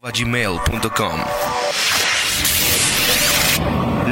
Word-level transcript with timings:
gmail.com 0.00 1.20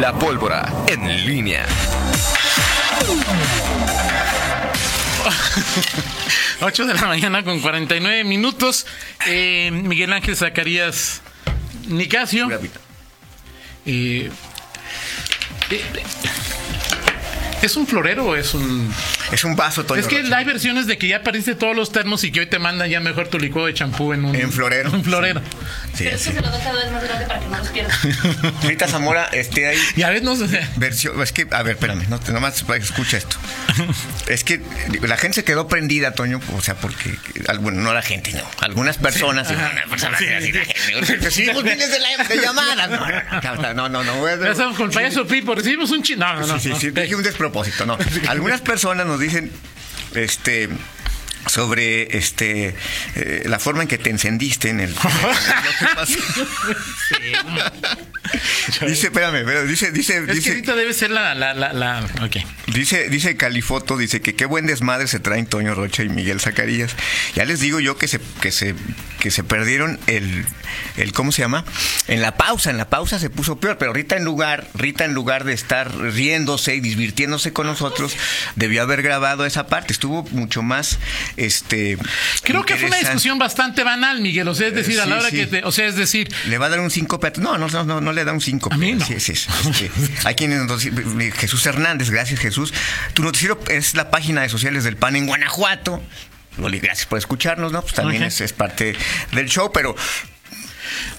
La 0.01 0.13
pólvora 0.19 0.67
en 0.89 1.25
línea. 1.25 1.65
8 6.61 6.87
de 6.87 6.95
la 6.95 7.07
mañana 7.07 7.45
con 7.45 7.61
49 7.61 8.25
minutos. 8.25 8.85
Eh, 9.27 9.71
Miguel 9.73 10.13
Ángel 10.13 10.35
Zacarías 10.37 11.23
Nicasio. 11.87 12.49
Eh, 13.87 14.29
eh, 15.71 15.85
¿Es 17.63 17.77
un 17.77 17.87
florero 17.87 18.27
o 18.27 18.35
es 18.35 18.55
un.? 18.55 18.93
Es 19.33 19.45
un 19.45 19.57
vaso, 19.57 19.85
Toño. 19.85 20.01
Es 20.01 20.07
que 20.07 20.23
Rocha. 20.23 20.37
hay 20.37 20.45
versiones 20.45 20.87
de 20.87 20.99
que 20.99 21.09
ya 21.09 21.23
perdiste 21.23 21.55
todos 21.55 21.75
los 21.75 21.91
termos 21.93 22.23
y 22.25 22.31
que 22.33 22.41
hoy 22.41 22.47
te 22.47 22.59
mandan 22.59 22.89
ya 22.89 23.01
mejor 23.01 23.29
tu 23.29 23.39
licuado 23.39 23.67
de 23.67 23.75
champú 23.75 24.13
en 24.13 24.25
un. 24.25 24.35
En 24.37 24.53
florero. 24.53 24.91
Un 24.93 25.03
florero. 25.05 25.41
Sí, 25.95 26.05
Pero 26.05 26.17
es 26.17 26.23
sí. 26.23 26.31
que 26.31 26.37
se 26.37 26.43
lo 26.43 26.51
doy 26.51 26.61
cada 26.61 26.75
vez 26.75 26.93
más 26.93 27.03
grande 27.05 27.27
para 27.27 27.41
que 27.41 27.47
no 27.49 27.59
los 27.59 27.69
pierda. 27.69 27.95
Rita 28.63 28.87
Zamora, 28.89 29.25
este 29.33 29.67
hay 29.69 29.79
Ya 29.97 30.11
ves, 30.11 30.23
no 30.23 30.37
sé. 30.37 30.67
versión. 30.77 31.21
Es 31.23 31.33
que, 31.33 31.47
a 31.51 31.63
ver, 31.63 31.75
espérame, 31.77 32.05
no, 32.09 32.21
nomás 32.33 32.65
escucha 32.79 33.17
esto. 33.17 33.37
Es 34.27 34.43
que 34.43 34.61
la 35.03 35.17
gente 35.17 35.37
se 35.37 35.45
quedó 35.45 35.69
prendida, 35.69 36.13
Toño, 36.13 36.41
o 36.57 36.61
sea, 36.61 36.75
porque. 36.75 37.15
Bueno, 37.61 37.81
no 37.83 37.95
la 37.95 38.03
gente, 38.03 38.33
no. 38.33 38.43
Algunas 38.61 38.97
personas. 38.99 39.49
Algunas 39.49 39.87
personas 39.89 40.19
Sí, 40.19 40.27
así, 40.29 40.47
sí. 40.47 40.53
la 40.53 40.65
gente. 40.65 41.17
Recibimos 41.17 41.63
miles 41.63 41.91
de, 41.91 41.99
la- 42.01 42.25
de 42.25 42.37
llamadas. 42.39 42.91
No, 42.91 43.07
no, 43.07 43.57
no, 43.57 43.75
no, 43.75 43.89
no, 43.89 44.05
no, 44.05 44.27
no. 44.27 44.45
Ya 44.45 44.51
estamos 44.51 44.77
con 44.77 44.91
payaso 44.91 45.27
Pipo, 45.27 45.55
recibimos 45.55 45.91
un 45.91 46.03
chino. 46.03 46.27
No, 46.27 46.41
no, 46.41 46.47
no. 46.47 46.59
Sí, 46.61 46.71
sí, 46.75 46.81
sí, 46.81 46.91
dije 46.91 47.15
un 47.15 47.23
despropósito, 47.23 47.87
no. 47.87 47.97
Algunas 48.29 48.61
personas 48.61 49.07
nos 49.07 49.16
dicen, 49.19 49.51
este 50.15 50.69
sobre 51.47 52.17
este 52.19 52.75
eh, 53.15 53.43
la 53.47 53.59
forma 53.59 53.83
en 53.83 53.89
que 53.89 53.99
te 53.99 54.11
encendiste 54.11 54.69
en 54.69 54.81
el 54.81 54.95
dice 58.87 59.07
espérame 59.07 59.45
pero 59.45 59.65
dice 59.67 59.93
dice 59.93 60.19
Es 60.19 60.27
dice 60.27 60.63
debe 60.63 60.93
ser 60.93 61.11
la. 61.11 61.35
la, 61.35 61.55
la, 61.55 61.73
la- 61.73 62.05
ok. 62.23 62.37
Dice, 62.67 63.09
dice 63.09 63.37
Califoto, 63.37 63.97
dice 63.97 64.21
que 64.21 64.35
qué 64.35 64.45
buen 64.45 64.67
desmadre 64.67 65.07
se 65.07 65.21
traen 65.21 65.47
Toño 65.47 65.75
Rocha 65.75 66.03
y 66.03 66.09
Miguel 66.09 66.41
Zacarías. 66.41 66.95
Ya 67.35 67.45
les 67.45 67.61
digo 67.61 67.79
yo 67.81 67.97
que 67.97 68.09
se, 68.09 68.21
que 68.41 68.51
se, 68.51 68.75
que 69.21 69.31
se 69.31 69.45
perdieron 69.45 70.01
el, 70.09 70.45
el, 70.97 71.13
¿cómo 71.13 71.31
se 71.33 71.43
llama? 71.43 71.65
En 72.09 72.21
la 72.23 72.37
pausa, 72.37 72.71
en 72.71 72.77
la 72.77 72.91
pausa 72.91 73.19
se 73.21 73.31
puso 73.31 73.61
peor, 73.61 73.79
pero 73.79 73.93
Rita 73.93 74.17
en 74.17 74.25
lugar, 74.25 74.67
Rita 74.75 75.05
en 75.05 75.15
lugar 75.15 75.45
de 75.45 75.53
estar 75.53 75.97
riéndose 75.97 76.75
y 76.75 76.81
divirtiéndose 76.81 77.53
con 77.53 77.67
nosotros, 77.67 78.17
debió 78.57 78.83
haber 78.83 79.03
grabado 79.03 79.47
esa 79.47 79.69
parte. 79.69 79.93
Estuvo 79.93 80.25
mucho 80.33 80.63
más, 80.63 80.99
este. 81.37 81.99
Creo 82.43 82.65
que 82.65 82.77
fue 82.77 82.89
una 82.89 82.99
discusión 82.99 83.39
bastante 83.39 83.83
banal, 83.85 84.21
Miguel. 84.21 84.49
O 84.49 84.55
sea, 84.55 84.69
es 84.69 84.75
decir, 84.75 85.01
a 85.01 85.07
la 85.07 85.17
hora 85.17 85.31
sí. 85.31 85.37
que 85.37 85.47
te. 85.47 85.65
O 85.65 85.73
sea, 85.73 85.87
es 85.87 85.97
decir. 85.97 86.33
Le 86.47 86.59
va 86.59 86.67
a 86.67 86.69
dar 86.69 86.81
un 86.81 86.91
síncope. 86.91 87.27
a- 87.29 87.33
No, 87.39 87.59
no, 87.59 87.69
no, 87.69 87.85
no, 87.85 88.01
no 88.01 88.13
le 88.13 88.25
da 88.25 88.33
un 88.33 88.41
síncope. 88.41 88.75
A 88.75 88.79
mí 88.79 88.93
no. 88.93 89.05
Sí, 89.05 89.21
sí, 89.21 89.35
sí. 89.35 89.49
Este, 89.69 89.91
hay 90.25 90.35
quienes 90.35 90.61
Jesús 91.35 91.65
Hernández, 91.67 92.11
gracias 92.11 92.41
Jesús. 92.41 92.73
Tu 93.15 93.23
noticiero 93.23 93.59
es 93.69 93.95
la 93.95 94.11
página 94.11 94.43
de 94.43 94.49
sociales 94.49 94.85
del 94.85 94.97
PAN 94.97 95.17
en 95.17 95.27
Guanajuato. 95.27 96.03
Gracias 96.59 97.07
por 97.07 97.19
escucharnos, 97.19 97.71
¿no? 97.73 97.83
Pues 97.83 97.93
también 97.95 98.23
es, 98.23 98.41
es 98.41 98.53
parte 98.55 98.97
del 99.33 99.47
show, 99.49 99.71
pero 99.73 99.95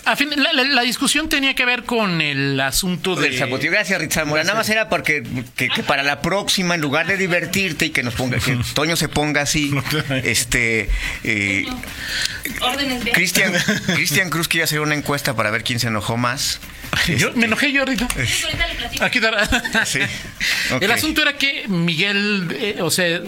A 0.06 0.16
fin, 0.16 0.30
la, 0.36 0.54
la- 0.54 0.64
la 0.64 0.82
discusión 0.82 1.30
tenía 1.30 1.54
que 1.56 1.66
ver 1.66 1.84
con 1.84 2.22
el 2.22 2.60
asunto 2.60 3.16
de. 3.16 3.30
del 3.30 3.38
zapotillo. 3.38 3.72
Gracias, 3.72 4.00
Rita 4.00 4.16
Zamora. 4.22 4.44
Nada 4.44 4.56
más 4.58 4.70
era 4.70 4.90
porque 4.90 5.24
que, 5.56 5.70
que 5.70 5.84
para 5.84 6.04
la 6.04 6.22
próxima, 6.22 6.76
en 6.76 6.82
lugar 6.82 7.08
de 7.08 7.18
divertirte 7.18 7.86
y 7.88 7.90
que 7.92 8.04
nos 8.04 8.14
ponga, 8.16 8.38
que 8.40 8.58
Toño 8.74 8.96
se 8.96 9.10
ponga 9.10 9.42
así, 9.42 9.72
este 10.24 10.90
eh, 11.24 11.66
de. 12.44 13.12
Cristian 13.12 13.54
Cristian 13.96 14.30
Cruz 14.30 14.48
quiere 14.48 14.64
hacer 14.64 14.80
una 14.80 14.96
encuesta 14.96 15.36
para 15.36 15.52
ver 15.52 15.64
quién 15.64 15.80
se 15.80 15.88
enojó 15.88 16.18
más. 16.18 16.60
Yo, 17.18 17.32
me 17.34 17.46
enojé 17.46 17.72
yo 17.72 17.82
ahorita. 17.82 18.06
Ahorita 18.06 18.68
le 18.68 18.76
platico. 18.76 19.04
Aquí 19.04 19.20
está. 19.20 19.86
Sí. 19.86 20.00
Ok. 20.72 20.82
El 20.82 20.92
asunto 20.92 21.22
era 21.22 21.34
que 21.38 21.68
Miguel, 21.68 22.48
eh, 22.60 22.78
o 22.82 22.90
sea, 22.92 23.20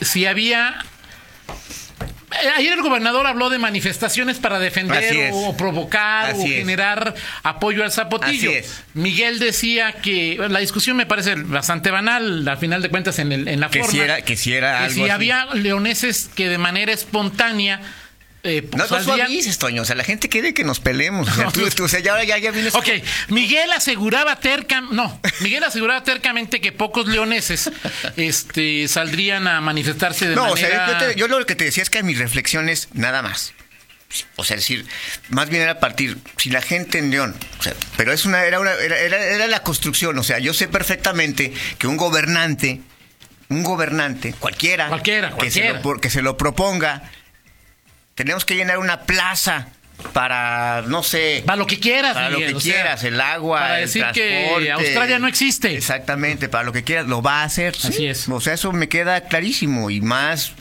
si 0.00 0.26
había. 0.26 0.84
Eh, 2.42 2.48
Ayer 2.56 2.72
el 2.74 2.82
gobernador 2.82 3.26
habló 3.26 3.50
de 3.50 3.58
manifestaciones 3.58 4.38
para 4.38 4.58
defender 4.58 5.30
o, 5.32 5.56
provocar 5.56 6.34
o 6.34 6.42
es. 6.42 6.50
generar 6.50 7.14
apoyo 7.42 7.84
al 7.84 7.92
zapotillo. 7.92 8.50
Así 8.50 8.58
es. 8.58 8.82
Miguel 8.94 9.38
decía 9.38 9.92
que 9.92 10.38
la 10.48 10.58
discusión 10.60 10.96
me 10.96 11.06
parece 11.06 11.34
bastante 11.36 11.90
banal, 11.90 12.46
a 12.48 12.56
final 12.56 12.82
de 12.82 12.88
cuentas 12.90 13.18
en, 13.18 13.32
el, 13.32 13.48
en 13.48 13.60
la 13.60 13.70
Que 13.70 13.80
forma. 13.80 13.92
si 13.92 14.00
era- 14.00 14.22
que 14.22 14.36
si 14.36 14.52
era 14.54 14.78
que 14.78 14.84
algo 14.84 14.94
si 14.94 15.00
así. 15.02 15.10
había 15.10 15.46
leoneses 15.54 16.30
que 16.34 16.48
de 16.48 16.58
manera 16.58 16.92
espontánea 16.92 17.80
eh, 18.42 18.68
No, 18.72 18.78
no 18.78 18.88
saldrían- 18.88 19.26
suavices, 19.26 19.58
Toño. 19.58 19.82
O 19.82 19.84
sea, 19.84 19.96
la 19.96 20.04
gente 20.04 20.28
quiere 20.28 20.54
que 20.54 20.64
nos 20.64 20.80
peleemos. 20.80 21.28
O 21.28 21.34
sea, 21.34 21.48
tú, 21.52 21.68
tú- 21.70 21.84
o 21.84 21.88
sea, 21.88 22.00
ya 22.00 22.12
ahora 22.12 22.24
ya, 22.24 22.38
ya 22.38 22.50
vienes. 22.50 22.74
Ok, 22.74 22.88
Miguel 23.28 23.70
aseguraba 23.72 24.36
terca, 24.36 24.80
no, 24.80 25.20
Miguel 25.40 25.62
aseguraba 25.64 26.02
tercamente 26.04 26.60
que 26.60 26.72
pocos 26.72 27.06
leoneses 27.06 27.70
este, 28.16 28.88
saldrían 28.88 29.46
a 29.46 29.60
manifestarse 29.60 30.28
de 30.28 30.34
No, 30.36 30.44
o 30.44 30.54
manera... 30.54 30.86
sea, 30.86 31.00
yo, 31.00 31.06
te- 31.12 31.18
yo 31.18 31.28
lo 31.28 31.44
que 31.46 31.54
te 31.54 31.64
decía 31.64 31.82
es 31.82 31.90
que 31.90 32.02
mi 32.02 32.14
reflexión 32.14 32.68
es 32.68 32.88
nada 32.92 33.22
más. 33.22 33.52
O 34.34 34.42
sea, 34.42 34.56
es 34.56 34.62
decir, 34.62 34.86
más 35.28 35.48
bien 35.50 35.62
era 35.62 35.78
partir, 35.78 36.18
si 36.36 36.50
la 36.50 36.60
gente 36.62 36.98
en 36.98 37.12
León, 37.12 37.36
o 37.60 37.62
sea, 37.62 37.74
pero 37.96 38.12
es 38.12 38.24
una, 38.24 38.42
era, 38.44 38.58
una, 38.58 38.72
era, 38.72 38.98
era- 38.98 39.22
era 39.24 39.46
la 39.46 39.62
construcción, 39.62 40.18
o 40.18 40.24
sea, 40.24 40.40
yo 40.40 40.52
sé 40.52 40.66
perfectamente 40.66 41.52
que 41.78 41.86
un 41.86 41.96
gobernante, 41.96 42.80
un 43.50 43.62
gobernante, 43.62 44.34
cualquiera, 44.36 44.88
Cualquiera, 44.88 45.36
que, 45.36 45.50
se 45.52 45.72
lo, 45.74 46.00
que 46.00 46.10
se 46.10 46.22
lo 46.22 46.36
proponga, 46.36 47.08
tenemos 48.14 48.44
que 48.44 48.54
llenar 48.56 48.78
una 48.78 49.00
plaza 49.02 49.68
para, 50.12 50.82
no 50.86 51.02
sé, 51.02 51.42
Para 51.44 51.56
lo 51.56 51.66
que 51.66 51.78
quieras, 51.78 52.14
para 52.14 52.30
Miguel, 52.30 52.52
lo 52.52 52.58
que 52.58 52.64
sea, 52.64 52.74
quieras, 52.74 53.04
el 53.04 53.20
agua, 53.20 53.60
para 53.60 53.80
el 53.80 53.86
decir 53.86 54.04
que 54.14 54.46
transporte. 54.46 54.72
Australia 54.72 55.18
no 55.18 55.28
existe. 55.28 55.74
Exactamente, 55.76 56.48
para 56.48 56.64
lo 56.64 56.72
que 56.72 56.84
quieras, 56.84 57.06
lo 57.06 57.20
va 57.22 57.42
a 57.42 57.44
hacer. 57.44 57.74
Así 57.76 57.92
sí. 57.92 58.06
es. 58.06 58.28
O 58.28 58.40
sea, 58.40 58.54
eso 58.54 58.72
me 58.72 58.88
queda 58.88 59.22
clarísimo. 59.24 59.90
Y 59.90 60.00
más, 60.00 60.52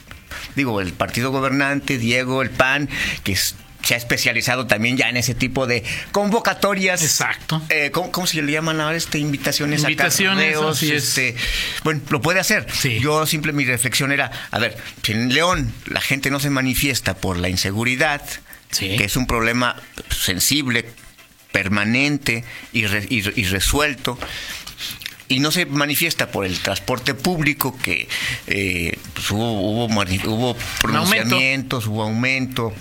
digo, 0.55 0.81
el 0.81 0.91
partido 0.93 1.31
gobernante, 1.31 1.97
Diego, 1.97 2.41
el 2.41 2.49
PAN, 2.49 2.89
que 3.23 3.31
es- 3.33 3.55
se 3.89 3.95
ha 3.95 3.97
especializado 3.97 4.67
también 4.67 4.97
ya 4.97 5.09
en 5.09 5.17
ese 5.17 5.33
tipo 5.33 5.65
de 5.65 5.83
convocatorias. 6.11 7.01
Exacto. 7.01 7.59
Eh, 7.69 7.89
¿cómo, 7.91 8.11
cómo 8.11 8.27
se 8.27 8.39
le 8.43 8.51
llaman 8.51 8.79
ahora? 8.79 8.95
Este, 8.95 9.17
invitaciones, 9.17 9.81
Invitaciones, 9.81 10.49
a 10.49 10.59
carreos, 10.59 10.83
es. 10.83 10.91
este, 11.17 11.35
Bueno, 11.83 11.99
lo 12.09 12.21
puede 12.21 12.39
hacer. 12.39 12.67
Sí. 12.71 12.99
Yo 12.99 13.25
simple, 13.25 13.51
mi 13.51 13.65
reflexión 13.65 14.11
era, 14.11 14.29
a 14.51 14.59
ver, 14.59 14.77
si 15.01 15.13
en 15.13 15.33
León 15.33 15.73
la 15.87 16.01
gente 16.01 16.29
no 16.29 16.39
se 16.39 16.51
manifiesta 16.51 17.15
por 17.17 17.37
la 17.37 17.49
inseguridad, 17.49 18.21
Sí. 18.69 18.95
que 18.95 19.05
es 19.05 19.15
un 19.15 19.25
problema 19.25 19.75
sensible, 20.15 20.85
permanente 21.51 22.43
y, 22.71 22.85
re- 22.85 23.07
y 23.09 23.23
y 23.41 23.43
resuelto. 23.45 24.19
Y 25.29 25.39
no 25.39 25.49
se 25.51 25.65
manifiesta 25.65 26.29
por 26.31 26.45
el 26.45 26.59
transporte 26.59 27.15
público, 27.15 27.75
que 27.81 28.07
eh, 28.45 28.99
pues 29.15 29.31
hubo, 29.31 29.61
hubo, 29.61 29.85
hubo 29.85 30.57
pronunciamientos, 30.79 31.87
hubo 31.87 32.03
aumento 32.03 32.71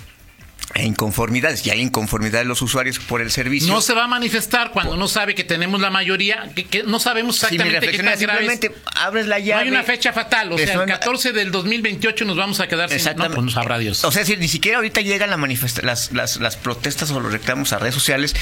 e 0.75 0.85
inconformidades. 0.85 1.65
Y 1.65 1.71
hay 1.71 1.81
inconformidad 1.81 2.39
de 2.39 2.45
los 2.45 2.61
usuarios 2.61 2.99
por 2.99 3.21
el 3.21 3.31
servicio. 3.31 3.73
No 3.73 3.81
se 3.81 3.93
va 3.93 4.03
a 4.03 4.07
manifestar 4.07 4.71
cuando 4.71 4.95
no 4.97 5.07
sabe 5.07 5.33
que 5.33 5.43
tenemos 5.43 5.81
la 5.81 5.89
mayoría, 5.89 6.49
que, 6.55 6.65
que 6.65 6.83
no 6.83 6.99
sabemos 6.99 7.35
exactamente 7.37 7.73
qué 7.73 7.79
reflexión 7.79 8.05
tan 8.05 8.19
simplemente 8.19 8.75
abres 8.95 9.25
la 9.27 9.39
No 9.39 9.45
llave. 9.45 9.63
hay 9.63 9.69
una 9.69 9.83
fecha 9.83 10.13
fatal, 10.13 10.51
o 10.53 10.57
sea, 10.57 10.73
el 10.73 10.79
no- 10.81 10.85
14 10.85 11.33
del 11.33 11.51
2028 11.51 12.23
nos 12.25 12.37
vamos 12.37 12.59
a 12.59 12.67
quedar 12.67 12.89
sin... 12.89 13.03
No, 13.17 13.25
pues 13.31 13.43
no 13.43 13.49
sabrá 13.51 13.79
Dios. 13.79 14.03
O 14.03 14.11
sea, 14.11 14.21
decir, 14.21 14.37
ni 14.39 14.47
siquiera 14.47 14.77
ahorita 14.77 15.01
llegan 15.01 15.29
la 15.31 15.37
manifesta- 15.37 15.81
las, 15.81 16.11
las, 16.11 16.37
las 16.37 16.55
protestas 16.55 17.09
o 17.11 17.19
los 17.19 17.31
reclamos 17.31 17.73
a 17.73 17.79
redes 17.79 17.95
sociales, 17.95 18.35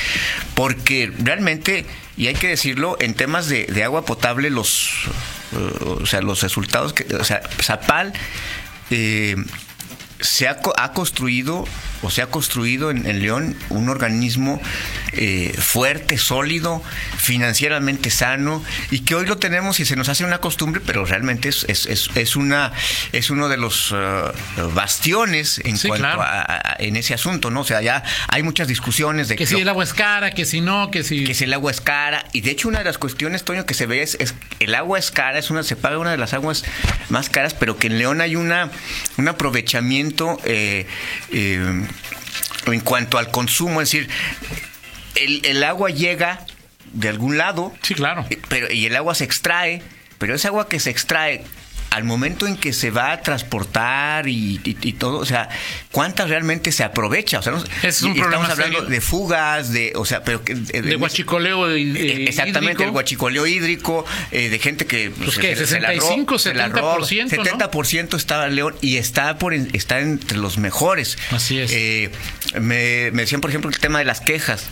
porque 0.54 1.12
realmente, 1.20 1.86
y 2.18 2.28
hay 2.28 2.36
que 2.36 2.48
decirlo, 2.50 2.98
en 3.00 3.14
temas 3.14 3.48
de, 3.48 3.66
de 3.68 3.84
agua 3.84 4.06
potable, 4.06 4.50
los, 4.50 4.90
eh, 5.54 5.86
o 6.02 6.06
sea, 6.06 6.22
los 6.22 6.42
resultados 6.42 6.92
que, 6.94 7.06
o 7.16 7.24
sea, 7.24 7.42
Zapal 7.62 8.12
eh, 8.92 9.36
se 10.20 10.48
ha, 10.48 10.58
ha 10.78 10.92
construido 10.94 11.66
o 12.02 12.10
se 12.10 12.22
ha 12.22 12.28
construido 12.28 12.92
en, 12.92 13.06
en 13.08 13.22
León 13.22 13.56
un 13.70 13.90
organismo 13.90 14.62
eh, 15.14 15.54
fuerte, 15.58 16.18
sólido, 16.18 16.82
financieramente 17.18 18.10
sano 18.10 18.64
y 18.92 19.00
que 19.00 19.16
hoy 19.16 19.26
lo 19.26 19.38
tenemos 19.38 19.80
y 19.80 19.86
se 19.86 19.96
nos 19.96 20.10
hace 20.10 20.24
una 20.24 20.40
costumbre, 20.40 20.82
pero 20.86 21.06
realmente 21.06 21.50
es, 21.50 21.66
es, 21.68 21.86
es, 21.88 22.10
es 22.16 22.36
una 22.36 22.72
es 23.12 23.30
uno 23.30 23.50
de 23.50 23.58
los 23.58 23.94
eh, 23.96 24.32
bastiones 24.74 25.60
en 25.64 25.78
Sí, 25.78 25.88
cuanto 25.88 26.04
claro. 26.06 26.22
a, 26.22 26.42
a- 26.42 26.76
en 26.80 26.96
ese 26.96 27.14
asunto, 27.14 27.50
¿no? 27.52 27.62
O 27.62 27.64
sea, 27.66 27.82
ya 27.82 28.04
hay 28.28 28.44
muchas 28.44 28.68
discusiones 28.68 29.28
de 29.28 29.36
que 29.36 29.46
si 29.46 29.54
lo- 29.56 29.60
el 29.62 29.70
agua 29.70 29.84
es 29.84 29.94
cara, 29.94 30.32
que 30.32 30.46
si 30.46 30.62
no, 30.62 30.90
que 30.92 31.04
si... 31.04 31.24
que 31.24 31.34
si 31.34 31.44
el 31.46 31.54
agua 31.54 31.72
es 31.72 31.82
cara. 31.82 32.24
Y 32.34 32.42
de 32.42 32.52
hecho, 32.52 32.68
una 32.68 32.80
de 32.80 32.86
las 32.86 32.98
cuestiones, 32.98 33.44
Toño, 33.44 33.66
que 33.66 33.74
se 33.74 33.86
ve 33.86 34.02
es, 34.02 34.16
es 34.20 34.34
el 34.60 34.74
agua 34.76 35.00
es 35.00 35.12
cara, 35.12 35.38
es 35.40 35.50
una, 35.50 35.64
se 35.64 35.76
paga 35.76 35.98
una 35.98 36.12
de 36.12 36.18
las 36.18 36.34
aguas 36.34 36.64
más 37.10 37.30
caras, 37.30 37.54
pero 37.54 37.78
que 37.78 37.88
en 37.88 37.98
León 37.98 38.22
hay 38.22 38.36
una, 38.36 38.72
un 39.18 39.28
aprovechamiento 39.28 40.40
eh, 40.46 40.86
eh, 41.32 41.87
en 42.68 42.80
cuanto 42.82 43.18
al 43.18 43.32
consumo, 43.32 43.82
es 43.82 43.92
decir, 43.92 44.10
el, 45.16 45.46
el 45.46 45.64
agua 45.64 45.90
llega 45.90 46.46
de 46.94 47.10
algún 47.10 47.38
lado, 47.38 47.74
Sí, 47.82 47.94
claro. 47.96 48.26
eh, 48.30 48.40
pero, 48.50 48.72
y 48.72 48.86
el 48.86 48.96
agua 48.96 49.16
se 49.16 49.24
extrae, 49.24 49.82
pero 50.18 50.36
esa 50.36 50.50
agua 50.50 50.68
que 50.68 50.80
se 50.80 50.90
extrae 50.90 51.44
al 51.98 52.04
momento 52.06 52.48
en 52.48 52.56
que 52.58 52.72
se 52.74 52.92
va 52.92 53.12
a 53.12 53.22
transportar 53.22 54.28
y, 54.28 54.62
y- 54.64 54.78
y 54.82 54.94
todo, 54.94 55.18
o 55.20 55.26
sea, 55.26 55.50
¿cuántas 55.92 56.30
realmente 56.30 56.72
se 56.72 56.84
aprovecha? 56.84 57.40
O 57.40 57.42
sea, 57.42 57.52
no- 57.54 57.64
es 57.84 58.02
un 58.04 58.12
estamos 58.16 58.50
hablando 58.50 58.78
serio. 58.80 58.90
de 58.90 59.02
fugas, 59.02 59.72
de, 59.74 59.92
o 59.96 60.06
sea, 60.06 60.24
pero 60.24 60.44
que 60.44 60.56
De 60.56 60.96
huachicoleo 60.96 61.70
eh, 61.70 62.26
Exactamente, 62.28 62.74
hídrico. 62.74 62.84
el 62.84 62.92
guachicoleo 62.92 63.46
hídrico, 63.48 64.06
eh, 64.32 64.50
de 64.50 64.60
gente 64.60 64.86
que... 64.86 65.10
Pues, 65.12 65.38
¿qué? 65.38 65.56
65, 65.56 66.36
70%, 66.36 66.72
¿no? 66.72 67.00
70% 67.00 68.16
está 68.16 68.48
León 68.48 68.76
y 68.82 68.98
está 68.98 69.38
por 69.38 69.54
está 69.54 70.00
entre 70.00 70.38
los 70.38 70.58
mejores. 70.58 71.18
Así 71.32 71.60
es. 71.60 71.72
Eh, 71.74 72.12
me, 72.62 73.12
me 73.12 73.24
decían, 73.24 73.42
por 73.42 73.50
ejemplo, 73.50 73.70
el 73.70 73.80
tema 73.80 74.00
de 74.00 74.06
las 74.06 74.22
quejas. 74.22 74.66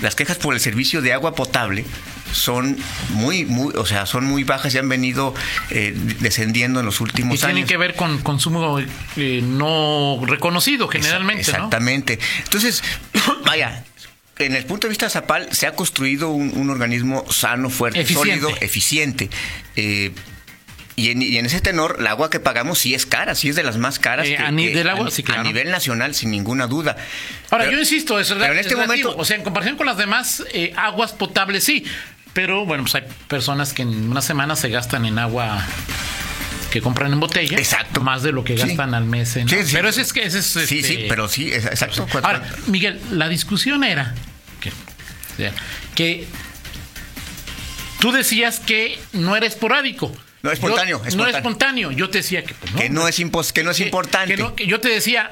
Las 0.00 0.14
quejas 0.16 0.36
por 0.36 0.54
el 0.54 0.60
servicio 0.60 1.00
de 1.00 1.12
agua 1.12 1.34
potable 1.34 1.84
son 2.32 2.76
muy, 3.10 3.44
muy, 3.44 3.72
o 3.76 3.86
sea, 3.86 4.06
son 4.06 4.24
muy 4.24 4.44
bajas 4.44 4.74
y 4.74 4.78
han 4.78 4.88
venido 4.88 5.34
eh, 5.70 5.94
descendiendo 6.20 6.80
en 6.80 6.86
los 6.86 7.00
Y 7.00 7.02
últimos 7.04 7.38
tienen 7.38 7.58
años. 7.58 7.68
que 7.68 7.76
ver 7.76 7.94
con 7.94 8.18
consumo 8.22 8.78
eh, 9.16 9.40
no 9.42 10.20
reconocido 10.26 10.88
generalmente, 10.88 11.42
Exa- 11.44 11.54
Exactamente. 11.54 12.18
Entonces, 12.44 12.82
vaya, 13.44 13.84
en 14.38 14.54
el 14.56 14.64
punto 14.64 14.86
de 14.86 14.90
vista 14.90 15.06
de 15.06 15.10
Zapal 15.10 15.48
se 15.52 15.66
ha 15.66 15.72
construido 15.74 16.30
un, 16.30 16.52
un 16.56 16.70
organismo 16.70 17.24
sano, 17.30 17.70
fuerte, 17.70 18.00
Eficiente. 18.00 18.40
sólido, 18.40 18.58
eficiente. 18.60 19.30
Eh, 19.76 20.10
y 20.94 21.10
en, 21.10 21.22
y 21.22 21.38
en 21.38 21.46
ese 21.46 21.60
tenor, 21.62 21.96
el 22.00 22.06
agua 22.06 22.28
que 22.28 22.38
pagamos 22.38 22.78
sí 22.78 22.94
es 22.94 23.06
cara, 23.06 23.34
sí 23.34 23.48
es 23.48 23.56
de 23.56 23.62
las 23.62 23.78
más 23.78 23.98
caras. 23.98 24.26
Eh, 24.26 24.36
que- 24.36 24.42
a 24.42 24.50
que- 24.54 24.74
del 24.74 24.88
agua, 24.90 25.08
a, 25.08 25.10
sí, 25.10 25.22
claro. 25.22 25.40
a 25.40 25.44
nivel 25.44 25.70
nacional, 25.70 26.14
sin 26.14 26.30
ninguna 26.30 26.66
duda. 26.66 26.96
Ahora, 27.50 27.64
Pero- 27.64 27.76
yo 27.76 27.80
insisto, 27.80 28.20
es, 28.20 28.28
pero 28.30 28.44
en 28.52 28.58
este 28.58 28.74
relativo. 28.74 29.08
momento- 29.10 29.16
o 29.22 29.24
sea, 29.24 29.36
en 29.36 29.42
comparación 29.42 29.76
con 29.78 29.86
las 29.86 29.96
demás 29.96 30.44
eh, 30.52 30.72
aguas 30.76 31.12
potables, 31.12 31.64
sí. 31.64 31.84
Pero 32.32 32.64
bueno, 32.64 32.84
pues 32.84 32.94
hay 32.94 33.04
personas 33.28 33.72
que 33.72 33.82
en 33.82 34.10
una 34.10 34.22
semana 34.22 34.56
se 34.56 34.68
gastan 34.70 35.04
en 35.04 35.18
agua 35.18 35.64
que 36.70 36.80
compran 36.80 37.12
en 37.12 37.20
botella. 37.20 37.58
Exacto. 37.58 38.00
Más 38.00 38.22
de 38.22 38.32
lo 38.32 38.42
que 38.44 38.56
Sí. 38.56 38.66
gastan 38.66 38.94
al 38.94 39.04
mes. 39.04 39.36
En, 39.36 39.48
Sí, 39.48 39.56
sí. 39.64 39.72
Pero 39.74 39.88
ese 39.90 40.00
es 40.00 40.12
que 40.14 40.24
ese 40.24 40.38
es, 40.38 40.46
Sí, 40.46 40.60
este, 40.78 40.82
sí, 40.82 41.04
pero 41.08 41.28
sí, 41.28 41.52
exacto. 41.52 42.06
Ahora, 42.22 42.42
Miguel, 42.68 42.98
la 43.10 43.28
discusión 43.28 43.84
era 43.84 44.14
que, 45.94 46.26
tú 48.00 48.12
decías 48.12 48.60
que 48.60 48.98
no 49.12 49.36
era 49.36 49.46
esporádico. 49.46 50.12
No, 50.42 50.50
espontáneo, 50.50 50.98
Yo- 50.98 51.02
No 51.02 51.08
espontáneo. 51.08 51.28
era 51.28 51.38
espontáneo. 51.38 51.90
Yo 51.92 52.10
te 52.10 52.18
decía 52.18 52.42
que, 52.44 52.54
pues, 52.54 52.72
no, 52.72 52.78
que 52.80 52.88
no 52.90 53.06
es, 53.06 53.20
impos- 53.20 53.52
que 53.52 53.62
no 53.62 53.70
es 53.70 53.76
que- 53.76 53.84
importante. 53.84 54.34
que 54.34 54.42
no- 54.42 54.56
que 54.56 54.66
yo 54.66 54.80
te 54.80 54.88
decía, 54.88 55.30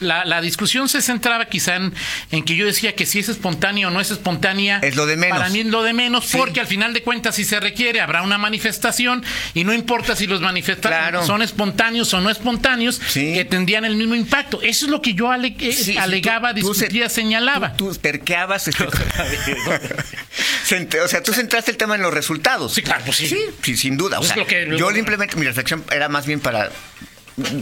la, 0.00 0.24
la 0.24 0.40
discusión 0.40 0.88
se 0.88 1.02
centraba 1.02 1.46
quizá 1.46 1.76
en, 1.76 1.94
en 2.30 2.44
que 2.44 2.56
yo 2.56 2.66
decía 2.66 2.94
que 2.94 3.06
si 3.06 3.18
es 3.20 3.28
espontánea 3.28 3.88
o 3.88 3.90
no 3.90 4.00
es 4.00 4.10
espontánea. 4.10 4.78
Es 4.82 4.96
lo 4.96 5.06
de 5.06 5.16
menos. 5.16 5.38
Para 5.38 5.50
mí 5.50 5.60
es 5.60 5.66
lo 5.66 5.82
de 5.82 5.92
menos, 5.92 6.26
Sí. 6.26 6.36
porque 6.38 6.60
al 6.60 6.66
final 6.66 6.92
de 6.94 7.02
cuentas, 7.02 7.34
si 7.36 7.44
se 7.44 7.60
requiere, 7.60 8.00
habrá 8.00 8.22
una 8.22 8.38
manifestación 8.38 9.24
y 9.54 9.64
no 9.64 9.72
importa 9.72 10.16
si 10.16 10.26
los 10.26 10.40
manifestantes 10.40 10.98
Claro. 11.00 11.26
son 11.26 11.42
espontáneos 11.42 12.12
o 12.14 12.20
no 12.20 12.30
espontáneos, 12.30 13.00
Sí. 13.08 13.34
que 13.34 13.44
tendrían 13.44 13.84
el 13.84 13.96
mismo 13.96 14.14
impacto. 14.14 14.60
Eso 14.62 14.86
es 14.86 14.90
lo 14.90 15.02
que 15.02 15.14
yo 15.14 15.30
ale- 15.30 15.54
eh, 15.58 15.72
Sí, 15.72 15.96
alegaba, 15.96 16.54
tú- 16.54 16.60
tú 16.60 16.74
se- 16.74 16.84
discutía, 16.86 17.08
señalaba. 17.08 17.72
Tú, 17.74 17.92
tú 17.92 17.98
terqueabas. 17.98 18.68
este- 18.68 18.84
o 21.04 21.08
sea, 21.08 21.22
tú 21.22 21.32
centraste 21.32 21.70
el 21.72 21.76
tema 21.76 21.94
en 21.96 22.02
los 22.02 22.12
resultados. 22.14 22.74
Sí, 22.74 22.82
claro, 22.82 23.02
pues 23.04 23.16
sí. 23.16 23.36
Sí, 23.62 23.76
sin 23.76 23.96
duda. 23.96 24.18
O 24.18 24.22
Es 24.22 24.28
sea, 24.28 24.36
lo 24.36 24.46
que- 24.46 24.68
yo 24.78 24.90
simplemente, 24.92 25.36
mi 25.36 25.46
reflexión 25.46 25.84
era 25.90 26.08
más 26.08 26.26
bien 26.26 26.40
para. 26.40 26.70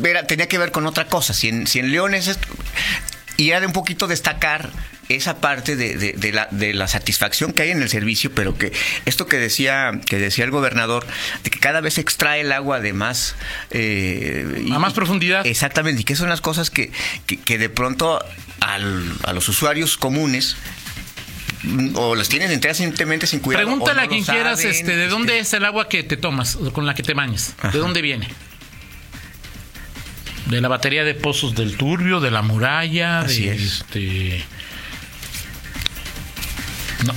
Ver- 0.00 0.26
tenía 0.26 0.48
que 0.48 0.58
ver 0.58 0.70
con 0.72 0.86
otra 0.86 1.06
cosa. 1.06 1.32
Si 1.34 1.48
en, 1.48 1.66
si 1.66 1.78
en 1.78 1.90
León 1.90 2.14
es 2.14 2.26
esto. 2.28 2.46
Y 3.36 3.50
era 3.50 3.60
de 3.60 3.66
un 3.66 3.72
poquito 3.72 4.08
destacar 4.08 4.70
esa 5.08 5.40
parte 5.40 5.76
de, 5.76 5.96
de- 5.96 6.12
de 6.12 6.32
la, 6.32 6.48
de 6.50 6.74
la 6.74 6.86
satisfacción 6.88 7.52
que 7.52 7.62
hay 7.62 7.70
en 7.70 7.80
el 7.80 7.88
servicio, 7.88 8.32
pero 8.34 8.58
que 8.58 8.72
esto 9.06 9.26
que 9.26 9.38
decía, 9.38 9.92
que 10.04 10.18
decía 10.18 10.44
el 10.44 10.50
gobernador, 10.50 11.06
de 11.44 11.50
que 11.50 11.58
cada 11.60 11.80
vez 11.80 11.94
se 11.94 12.00
extrae 12.00 12.40
el 12.42 12.52
agua 12.52 12.80
de 12.80 12.92
más... 12.92 13.36
eh, 13.70 14.64
y- 14.66 14.72
A 14.72 14.78
más 14.78 14.92
profundidad. 14.92 15.46
Exactamente, 15.46 16.02
y 16.02 16.04
que 16.04 16.16
son 16.16 16.28
las 16.28 16.40
cosas 16.40 16.70
que, 16.70 16.90
que, 17.26 17.38
que 17.38 17.58
de 17.58 17.68
pronto 17.70 18.22
al- 18.60 19.12
a 19.24 19.32
los 19.32 19.48
usuarios 19.48 19.96
comunes 19.96 20.56
mm, 21.62 21.96
o 21.96 22.14
las 22.16 22.28
tienen 22.28 22.52
inteligentemente 22.52 23.26
sin 23.28 23.38
cuidado. 23.40 23.64
Pregúntale 23.66 24.02
a 24.02 24.08
quien 24.08 24.24
quieras, 24.24 24.60
saben, 24.60 24.74
este, 24.74 24.96
¿de 24.96 25.06
dónde 25.08 25.34
este, 25.38 25.42
es 25.42 25.52
el 25.54 25.64
agua 25.64 25.88
que 25.88 26.02
te 26.02 26.16
tomas, 26.16 26.56
o 26.56 26.72
con 26.72 26.84
la 26.86 26.94
que 26.94 27.02
te 27.04 27.14
bañas? 27.14 27.54
Ajá. 27.58 27.70
¿De 27.70 27.78
dónde 27.78 28.02
viene? 28.02 28.28
De 30.48 30.60
la 30.60 30.68
batería 30.68 31.04
de 31.04 31.14
pozos 31.14 31.54
del 31.54 31.76
Turbio, 31.76 32.20
de 32.20 32.30
la 32.30 32.42
muralla, 32.42 33.20
Así 33.20 33.46
de 33.46 33.54
es. 33.54 33.62
este. 33.62 34.44
No, 37.06 37.14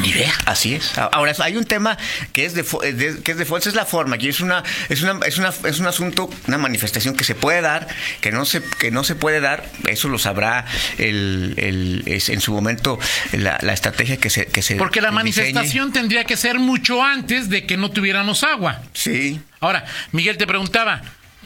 ni 0.00 0.08
idea. 0.08 0.32
Así 0.46 0.74
es. 0.74 0.96
Ahora 0.96 1.34
hay 1.40 1.56
un 1.58 1.64
tema 1.64 1.98
que 2.32 2.46
es 2.46 2.54
de, 2.54 2.64
eh, 2.82 2.92
de- 2.94 3.22
que 3.22 3.32
es 3.32 3.36
de 3.38 3.44
fuerza, 3.44 3.68
es 3.68 3.74
la 3.74 3.84
forma, 3.84 4.16
y 4.18 4.28
es 4.28 4.40
una 4.40 4.62
es 4.88 5.02
una 5.02 5.18
es 5.26 5.36
una 5.36 5.52
es 5.64 5.78
un 5.80 5.86
asunto, 5.86 6.30
una 6.46 6.56
manifestación 6.56 7.14
que 7.14 7.22
se 7.24 7.34
puede 7.34 7.60
dar, 7.60 7.86
que 8.22 8.32
no 8.32 8.46
se 8.46 8.62
que 8.62 8.90
no 8.90 9.04
se 9.04 9.14
puede 9.14 9.40
dar, 9.40 9.68
eso 9.88 10.08
lo 10.08 10.18
sabrá 10.18 10.64
el, 10.96 11.54
el- 11.58 12.04
es 12.06 12.30
en 12.30 12.40
su 12.40 12.52
momento 12.52 12.98
la, 13.32 13.58
la 13.60 13.72
estrategia 13.74 14.16
que 14.16 14.30
se 14.30 14.46
que 14.46 14.62
se 14.62 14.76
Porque 14.76 15.02
la 15.02 15.08
diseñe. 15.10 15.16
manifestación 15.24 15.92
tendría 15.92 16.24
que 16.24 16.38
ser 16.38 16.58
mucho 16.58 17.02
antes 17.04 17.50
de 17.50 17.66
que 17.66 17.76
no 17.76 17.90
tuviéramos 17.90 18.44
agua. 18.44 18.80
Sí. 18.94 19.40
Ahora, 19.60 19.84
Miguel 20.12 20.38
te 20.38 20.46
preguntaba, 20.46 21.02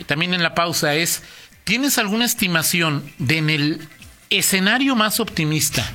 también 0.06 0.34
en 0.34 0.42
la 0.42 0.54
pausa, 0.54 0.94
es, 0.94 1.22
¿tienes 1.64 1.98
alguna 1.98 2.24
estimación 2.24 3.10
de 3.18 3.38
en 3.38 3.50
el 3.50 3.88
escenario 4.30 4.96
más 4.96 5.20
optimista? 5.20 5.88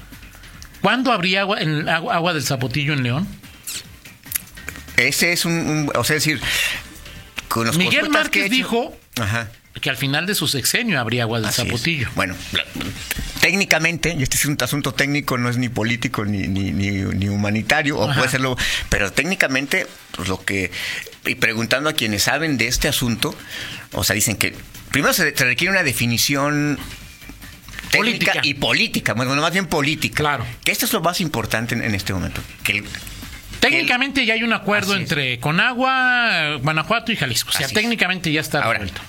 ¿Cuándo 0.81 1.11
habría 1.11 1.41
agua, 1.41 1.59
en 1.61 1.89
agua, 1.89 2.15
agua 2.15 2.33
del 2.33 2.43
Zapotillo 2.43 2.93
en 2.93 3.03
León? 3.03 3.27
Ese 4.97 5.33
es 5.33 5.45
un, 5.45 5.53
un- 5.53 5.91
o 5.95 6.03
sea, 6.03 6.15
es 6.15 6.23
decir, 6.25 6.41
con 7.47 7.67
los 7.67 7.77
Miguel 7.77 8.01
que 8.01 8.05
he 8.07 8.09
Márquez 8.09 8.45
hecho- 8.45 8.53
dijo 8.55 8.97
Ajá. 9.19 9.49
que 9.81 9.89
al 9.89 9.97
final 9.97 10.25
de 10.25 10.35
su 10.35 10.47
sexenio 10.47 10.99
habría 10.99 11.23
agua 11.23 11.39
del 11.39 11.49
Así 11.49 11.61
es. 11.63 11.67
Zapotillo. 11.67 12.09
Bueno, 12.15 12.35
técnicamente, 13.41 14.15
y 14.17 14.23
este 14.23 14.37
es 14.37 14.45
un 14.45 14.57
asunto 14.61 14.93
técnico, 14.93 15.37
no 15.37 15.49
es 15.49 15.57
ni 15.57 15.67
político 15.69 16.23
ni, 16.23 16.47
ni, 16.47 16.71
ni, 16.71 16.91
ni 16.91 17.27
humanitario, 17.29 17.97
o 17.99 18.13
puede 18.13 18.29
serlo, 18.29 18.57
pero 18.89 19.11
técnicamente, 19.11 19.85
pues 20.11 20.29
lo 20.29 20.43
que, 20.45 20.71
y 21.25 21.35
preguntando 21.35 21.89
a 21.89 21.93
quienes 21.93 22.23
saben 22.23 22.57
de 22.57 22.67
este 22.67 22.87
asunto, 22.87 23.35
o 23.95 24.03
sea, 24.03 24.13
dicen 24.13 24.35
que 24.37 24.53
primero 24.91 25.13
se, 25.13 25.35
se 25.35 25.45
requiere 25.45 25.71
una 25.71 25.83
definición 25.83 26.77
técnica 27.91 27.97
Política. 28.33 28.39
y 28.43 28.53
política, 28.55 29.13
bueno, 29.13 29.35
más 29.35 29.51
bien 29.53 29.67
política. 29.67 30.17
Claro. 30.17 30.45
Que 30.63 30.71
esto 30.71 30.85
es 30.85 30.93
lo 30.93 31.01
más 31.01 31.21
importante 31.21 31.75
en, 31.75 31.83
en 31.83 31.95
este 31.95 32.13
momento. 32.13 32.41
Que 32.63 32.73
el- 32.73 32.85
Técnicamente 33.59 34.25
ya 34.25 34.35
hay 34.35 34.43
un 34.43 34.53
acuerdo 34.53 34.95
entre 34.95 35.39
Conagua, 35.39 36.57
Guanajuato 36.61 37.11
y 37.11 37.15
Jalisco. 37.15 37.49
O 37.49 37.51
sea, 37.53 37.65
Así 37.65 37.73
es. 37.73 37.81
técnicamente 37.81 38.31
ya 38.31 38.41
está 38.41 38.61
Ahora, 38.61 38.79
resuelto. 38.79 39.01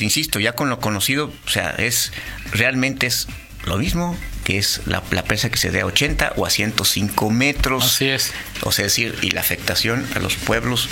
insisto, 0.00 0.40
ya 0.40 0.52
con 0.54 0.68
lo 0.68 0.80
conocido, 0.80 1.32
o 1.46 1.48
sea, 1.48 1.70
es 1.78 2.12
realmente 2.52 3.06
es 3.06 3.28
lo 3.64 3.76
mismo 3.78 4.16
que 4.44 4.58
es 4.58 4.80
la, 4.86 5.02
la 5.10 5.22
presa 5.24 5.50
que 5.50 5.58
se 5.58 5.70
dé 5.70 5.82
a 5.82 5.86
80 5.86 6.32
o 6.36 6.46
a 6.46 6.50
105 6.50 7.30
metros. 7.30 7.84
Así 7.84 8.08
es. 8.08 8.32
O 8.62 8.72
sea, 8.72 8.86
es 8.86 8.92
decir, 8.92 9.16
y 9.22 9.30
la 9.30 9.42
afectación 9.42 10.06
a 10.16 10.18
los 10.18 10.34
pueblos 10.36 10.88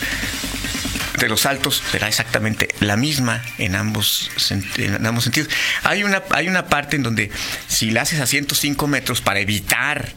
de 1.18 1.28
los 1.28 1.46
altos 1.46 1.82
será 1.90 2.08
exactamente 2.08 2.68
la 2.80 2.96
misma 2.96 3.42
en 3.58 3.74
ambos, 3.74 4.30
en 4.76 5.06
ambos 5.06 5.24
sentidos. 5.24 5.48
Hay 5.82 6.04
una, 6.04 6.22
hay 6.30 6.48
una 6.48 6.66
parte 6.66 6.96
en 6.96 7.02
donde 7.02 7.30
si 7.68 7.90
la 7.90 8.02
haces 8.02 8.20
a 8.20 8.26
105 8.26 8.86
metros 8.86 9.20
para 9.20 9.40
evitar 9.40 10.12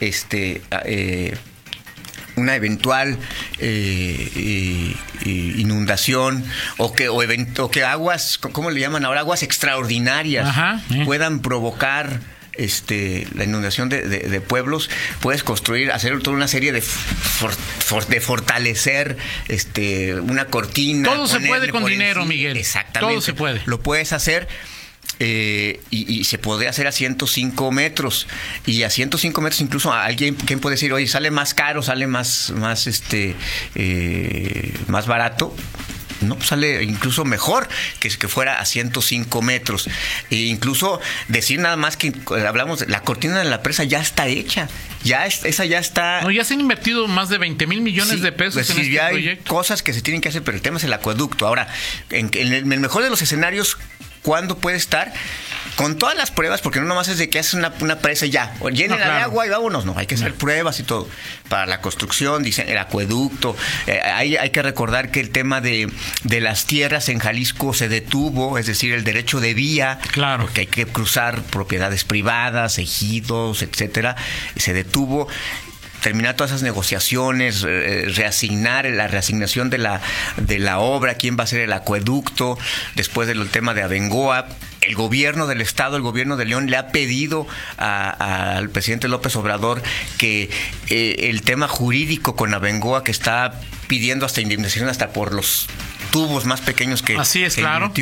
este 0.00 0.60
eh, 0.84 1.36
una 2.36 2.56
eventual 2.56 3.16
eh, 3.58 4.94
eh, 5.24 5.54
inundación 5.56 6.44
o 6.78 6.92
que 6.92 7.08
o, 7.08 7.22
event- 7.22 7.58
o 7.60 7.70
que 7.70 7.84
aguas 7.84 8.38
cómo 8.38 8.70
le 8.70 8.80
llaman 8.80 9.04
ahora 9.04 9.20
aguas 9.20 9.42
extraordinarias 9.42 10.46
Ajá, 10.48 10.82
eh. 10.90 11.02
puedan 11.04 11.40
provocar 11.40 12.20
este 12.56 13.26
la 13.34 13.44
inundación 13.44 13.88
de, 13.88 14.02
de- 14.02 14.28
de 14.28 14.40
pueblos 14.40 14.90
puedes 15.20 15.42
construir 15.42 15.90
hacer 15.92 16.20
toda 16.20 16.36
una 16.36 16.48
serie 16.48 16.72
de 16.72 16.80
for- 16.82 17.52
for- 17.52 18.06
de 18.06 18.20
fortalecer 18.20 19.16
este 19.48 20.14
una 20.14 20.46
cortina 20.46 21.08
Todo 21.14 21.26
se 21.26 21.40
puede 21.40 21.70
con 21.70 21.84
dinero, 21.84 22.22
encima. 22.22 22.24
Miguel. 22.26 22.56
exactamente 22.56 23.14
Todo 23.14 23.20
se 23.22 23.32
puede. 23.34 23.60
lo 23.66 23.80
puedes 23.80 24.12
hacer 24.12 24.48
eh, 25.20 25.80
y, 25.90 26.12
y 26.20 26.24
se 26.24 26.38
puede 26.38 26.66
hacer 26.66 26.86
a 26.88 26.92
105 26.92 27.70
metros 27.70 28.26
y 28.66 28.82
a 28.82 28.90
105 28.90 29.40
metros 29.42 29.60
incluso 29.60 29.92
a 29.92 30.04
alguien 30.04 30.34
quien 30.34 30.58
puede 30.60 30.74
decir 30.74 30.92
oye 30.92 31.06
sale 31.06 31.30
más 31.30 31.54
caro 31.54 31.82
sale 31.82 32.06
más 32.08 32.50
más 32.56 32.86
este 32.88 33.36
eh, 33.76 34.72
más 34.88 35.06
barato 35.06 35.54
no 36.24 36.36
pues 36.36 36.48
sale 36.48 36.82
incluso 36.82 37.24
mejor 37.24 37.68
que 38.00 38.08
que 38.08 38.28
fuera 38.28 38.58
a 38.60 38.64
105 38.64 39.42
metros 39.42 39.88
e 40.30 40.36
incluso 40.36 41.00
decir 41.28 41.58
nada 41.60 41.76
más 41.76 41.96
que 41.96 42.12
hablamos 42.46 42.80
de 42.80 42.86
la 42.86 43.00
cortina 43.02 43.38
de 43.38 43.44
la 43.44 43.62
presa 43.62 43.84
ya 43.84 44.00
está 44.00 44.26
hecha 44.28 44.68
ya 45.02 45.26
es- 45.26 45.44
esa 45.44 45.64
ya 45.64 45.78
está 45.78 46.20
No, 46.22 46.30
ya 46.30 46.44
se 46.44 46.54
han 46.54 46.60
invertido 46.60 47.06
más 47.08 47.28
de 47.28 47.38
20 47.38 47.66
mil 47.66 47.80
millones 47.82 48.14
Sí, 48.16 48.20
de 48.20 48.32
pesos 48.32 48.54
pues 48.54 48.70
en 48.70 48.76
sí, 48.76 48.82
este 48.82 48.92
ya 48.94 49.06
hay 49.06 49.12
proyecto. 49.14 49.50
cosas 49.54 49.82
que 49.82 49.92
se 49.92 50.00
tienen 50.02 50.20
que 50.20 50.28
hacer, 50.30 50.42
pero 50.42 50.56
el 50.56 50.62
tema 50.62 50.78
es 50.78 50.84
el 50.84 50.92
acueducto. 50.92 51.46
Ahora, 51.46 51.68
en, 52.10 52.30
en 52.32 52.52
el 52.52 52.64
mejor 52.80 53.02
de 53.02 53.10
los 53.10 53.20
escenarios, 53.20 53.76
¿cuándo 54.22 54.56
puede 54.56 54.76
estar? 54.78 55.12
Con 55.76 55.98
todas 55.98 56.16
las 56.16 56.30
pruebas, 56.30 56.60
porque 56.60 56.80
no 56.80 56.86
nomás 56.86 57.08
es 57.08 57.18
de 57.18 57.28
que 57.28 57.38
haces 57.38 57.54
una, 57.54 57.72
una 57.80 57.98
presa 57.98 58.26
y 58.26 58.30
ya, 58.30 58.54
o 58.60 58.68
llénela 58.70 58.96
No, 58.96 59.02
claro. 59.04 59.14
de 59.16 59.22
agua 59.22 59.46
y 59.46 59.50
vámonos, 59.50 59.84
no, 59.84 59.94
hay 59.96 60.06
que 60.06 60.14
hacer 60.14 60.34
pruebas 60.34 60.78
y 60.80 60.82
todo. 60.84 61.08
Para 61.48 61.66
la 61.66 61.80
construcción, 61.80 62.42
dicen, 62.42 62.68
el 62.68 62.78
acueducto, 62.78 63.56
eh, 63.86 64.00
hay, 64.02 64.36
hay 64.36 64.50
que 64.50 64.62
recordar 64.62 65.10
que 65.10 65.20
el 65.20 65.30
tema 65.30 65.60
de, 65.60 65.90
de 66.22 66.40
las 66.40 66.66
tierras 66.66 67.08
en 67.08 67.18
Jalisco 67.18 67.74
se 67.74 67.88
detuvo, 67.88 68.58
es 68.58 68.66
decir, 68.66 68.92
el 68.94 69.04
derecho 69.04 69.40
de 69.40 69.54
vía, 69.54 69.98
Claro. 70.12 70.44
porque 70.44 70.62
hay 70.62 70.66
que 70.68 70.86
cruzar 70.86 71.42
propiedades 71.42 72.04
privadas, 72.04 72.78
ejidos, 72.78 73.62
etcétera, 73.62 74.16
se 74.56 74.72
detuvo 74.72 75.28
terminar 76.04 76.36
todas 76.36 76.50
esas 76.50 76.62
negociaciones, 76.62 77.64
eh, 77.66 78.04
reasignar 78.14 78.84
la 78.84 79.08
reasignación 79.08 79.70
de 79.70 79.78
la 79.78 80.02
de 80.36 80.58
la 80.58 80.78
obra, 80.78 81.14
quién 81.14 81.36
va 81.38 81.44
a 81.44 81.46
ser 81.46 81.60
el 81.60 81.72
acueducto, 81.72 82.58
después 82.94 83.26
del 83.26 83.48
tema 83.48 83.72
de 83.72 83.82
Abengoa, 83.82 84.46
el 84.82 84.94
gobierno 84.96 85.46
del 85.46 85.62
estado, 85.62 85.96
el 85.96 86.02
gobierno 86.02 86.36
de 86.36 86.44
León 86.44 86.66
le 86.70 86.76
ha 86.76 86.88
pedido 86.88 87.46
a- 87.78 88.56
al 88.58 88.68
presidente 88.68 89.08
López 89.08 89.34
Obrador 89.36 89.82
que 90.18 90.50
eh, 90.90 91.16
el 91.30 91.40
tema 91.40 91.68
jurídico 91.68 92.36
con 92.36 92.52
Abengoa 92.52 93.02
que 93.02 93.10
está 93.10 93.58
pidiendo 93.88 94.26
hasta 94.26 94.42
indemnización 94.42 94.90
hasta 94.90 95.08
por 95.08 95.32
los 95.32 95.68
tubos 96.14 96.44
más 96.44 96.60
pequeños 96.60 97.02
que, 97.02 97.16
Así 97.16 97.42
es, 97.42 97.56
que 97.56 97.62
claro. 97.62 97.92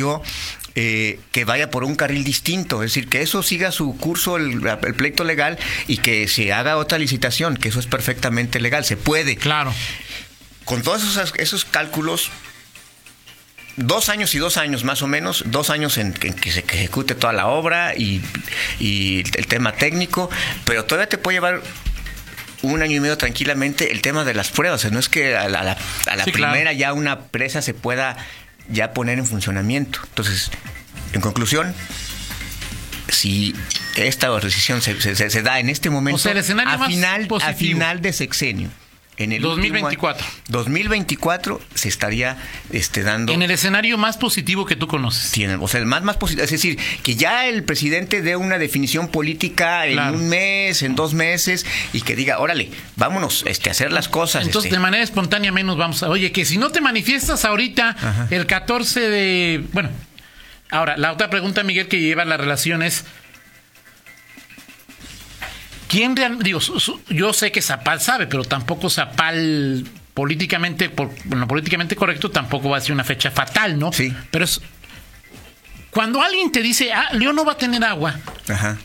eh, 0.75 1.19
que 1.31 1.45
vaya 1.45 1.71
por 1.71 1.83
un 1.83 1.95
carril 1.95 2.23
distinto, 2.23 2.83
es 2.83 2.91
decir, 2.91 3.09
que 3.09 3.23
eso 3.23 3.41
siga 3.41 3.71
su 3.71 3.97
curso, 3.97 4.37
el, 4.37 4.61
el 4.67 4.93
pleito 4.93 5.23
legal, 5.23 5.57
y 5.87 5.97
que 5.97 6.27
se 6.27 6.53
haga 6.53 6.77
otra 6.77 6.99
licitación, 6.99 7.57
que 7.57 7.69
eso 7.69 7.79
es 7.79 7.87
perfectamente 7.87 8.59
legal, 8.59 8.85
se 8.85 8.97
puede. 8.97 9.35
Claro. 9.35 9.73
Con 10.63 10.83
todos 10.83 11.01
esos, 11.01 11.33
esos 11.37 11.65
cálculos, 11.65 12.29
dos 13.77 14.09
años 14.09 14.35
y 14.35 14.37
dos 14.37 14.57
años 14.57 14.83
más 14.83 15.01
o 15.01 15.07
menos, 15.07 15.45
dos 15.47 15.71
años 15.71 15.97
en, 15.97 16.13
en 16.21 16.35
que 16.35 16.51
se 16.51 16.59
ejecute 16.59 17.15
toda 17.15 17.33
la 17.33 17.47
obra 17.47 17.95
y, 17.95 18.21
y 18.79 19.23
el 19.35 19.47
tema 19.47 19.71
técnico, 19.71 20.29
pero 20.65 20.85
todavía 20.85 21.09
te 21.09 21.17
puede 21.17 21.37
llevar 21.37 21.63
un 22.63 22.81
año 22.81 22.95
y 22.97 22.99
medio 22.99 23.17
tranquilamente 23.17 23.91
el 23.91 24.01
tema 24.01 24.23
de 24.23 24.33
las 24.33 24.49
pruebas. 24.49 24.79
O 24.79 24.81
sea, 24.81 24.89
no 24.91 24.99
es 24.99 25.07
que 25.09 25.35
a 25.37 25.47
la, 25.49 25.59
a 25.59 25.63
la- 25.63 25.77
a 26.07 26.15
la 26.15 26.23
Sí, 26.23 26.31
claro. 26.31 26.53
primera 26.53 26.73
ya 26.73 26.93
una 26.93 27.19
presa 27.19 27.61
se 27.61 27.73
pueda 27.75 28.17
ya 28.69 28.93
poner 28.93 29.19
en 29.19 29.25
funcionamiento. 29.25 29.99
Entonces, 30.05 30.49
en 31.13 31.21
conclusión, 31.21 31.75
si 33.09 33.55
esta 33.95 34.29
decisión 34.39 34.81
se, 34.81 34.99
se- 35.01 35.29
se- 35.29 35.41
da 35.41 35.59
en 35.59 35.69
este 35.69 35.89
momento, 35.89 36.15
O 36.15 36.19
sea, 36.19 36.31
el 36.31 36.39
escenario 36.39 36.73
a, 36.73 36.87
final, 36.87 37.27
a 37.41 37.53
final 37.53 38.01
de 38.01 38.13
sexenio, 38.13 38.69
en 39.17 39.31
el 39.31 39.45
último 39.45 39.75
año- 39.75 39.83
2024. 39.83 40.25
2024 40.49 41.61
se 41.75 41.87
estaría 41.87 42.37
este, 42.71 43.03
dando 43.03 43.31
En 43.33 43.41
el 43.41 43.51
escenario 43.51 43.97
más 43.97 44.17
positivo 44.17 44.65
que 44.65 44.75
tú 44.75 44.87
conoces. 44.87 45.31
o 45.59 45.67
sea, 45.67 45.79
el 45.79 45.85
más 45.85 46.03
más 46.03 46.17
positivo, 46.17 46.43
es 46.43 46.51
decir, 46.51 46.77
que 47.03 47.15
ya 47.15 47.47
el 47.47 47.63
presidente 47.63 48.21
dé 48.21 48.35
una 48.35 48.57
definición 48.57 49.07
política 49.07 49.85
en 49.85 49.93
Claro. 49.93 50.17
un 50.17 50.29
mes, 50.29 50.81
en 50.81 50.95
dos 50.95 51.13
meses 51.13 51.65
y 51.93 52.01
que 52.01 52.15
diga, 52.15 52.39
órale, 52.39 52.69
vámonos, 52.95 53.43
este, 53.47 53.69
a 53.69 53.71
hacer 53.73 53.91
las 53.91 54.07
cosas. 54.09 54.45
Entonces, 54.45 54.69
este. 54.69 54.75
de 54.77 54.81
manera 54.81 55.03
espontánea 55.03 55.51
menos 55.51 55.77
vamos 55.77 56.01
a... 56.03 56.09
Oye, 56.09 56.31
que 56.31 56.45
si 56.45 56.57
no 56.57 56.69
te 56.71 56.81
manifiestas 56.81 57.45
ahorita, 57.45 57.89
Ajá. 57.89 58.27
el 58.31 58.45
14 58.47 58.99
de... 59.09 59.63
Bueno, 59.73 59.89
ahora, 60.71 60.97
la 60.97 61.11
otra 61.11 61.29
pregunta, 61.29 61.63
Miguel, 61.63 61.87
que 61.87 61.99
lleva 61.99 62.25
la 62.25 62.37
relación 62.37 62.81
es... 62.83 63.05
¿Quién 65.93 66.15
real- 66.15 66.39
Digo, 66.39 66.59
su- 66.59 66.79
su- 66.79 66.99
yo 67.09 67.33
sé 67.33 67.51
que 67.51 67.61
Zapal 67.61 68.01
sabe, 68.01 68.25
pero 68.25 68.43
tampoco 68.43 68.89
Zapal 68.89 69.85
políticamente, 70.15 70.89
por, 70.89 71.11
bueno, 71.25 71.47
políticamente 71.47 71.95
correcto, 71.95 72.31
tampoco 72.31 72.67
va 72.69 72.77
a 72.77 72.81
ser 72.81 72.93
una 72.93 73.03
fecha 73.03 73.29
fatal, 73.29 73.77
¿no? 73.77 73.93
Sí. 73.93 74.11
Pero 74.31 74.45
es... 74.45 74.59
Cuando 75.91 76.23
alguien 76.23 76.51
te 76.51 76.63
dice, 76.63 76.91
ah, 76.91 77.09
León 77.13 77.35
no 77.35 77.45
va 77.45 77.51
a 77.51 77.57
tener 77.57 77.83
agua, 77.83 78.19
Ajá. 78.49 78.79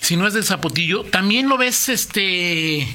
si 0.00 0.16
no 0.16 0.26
es 0.26 0.32
del 0.32 0.44
Zapotillo, 0.44 1.04
también 1.04 1.50
lo 1.50 1.58
ves, 1.58 1.90
este... 1.90 2.88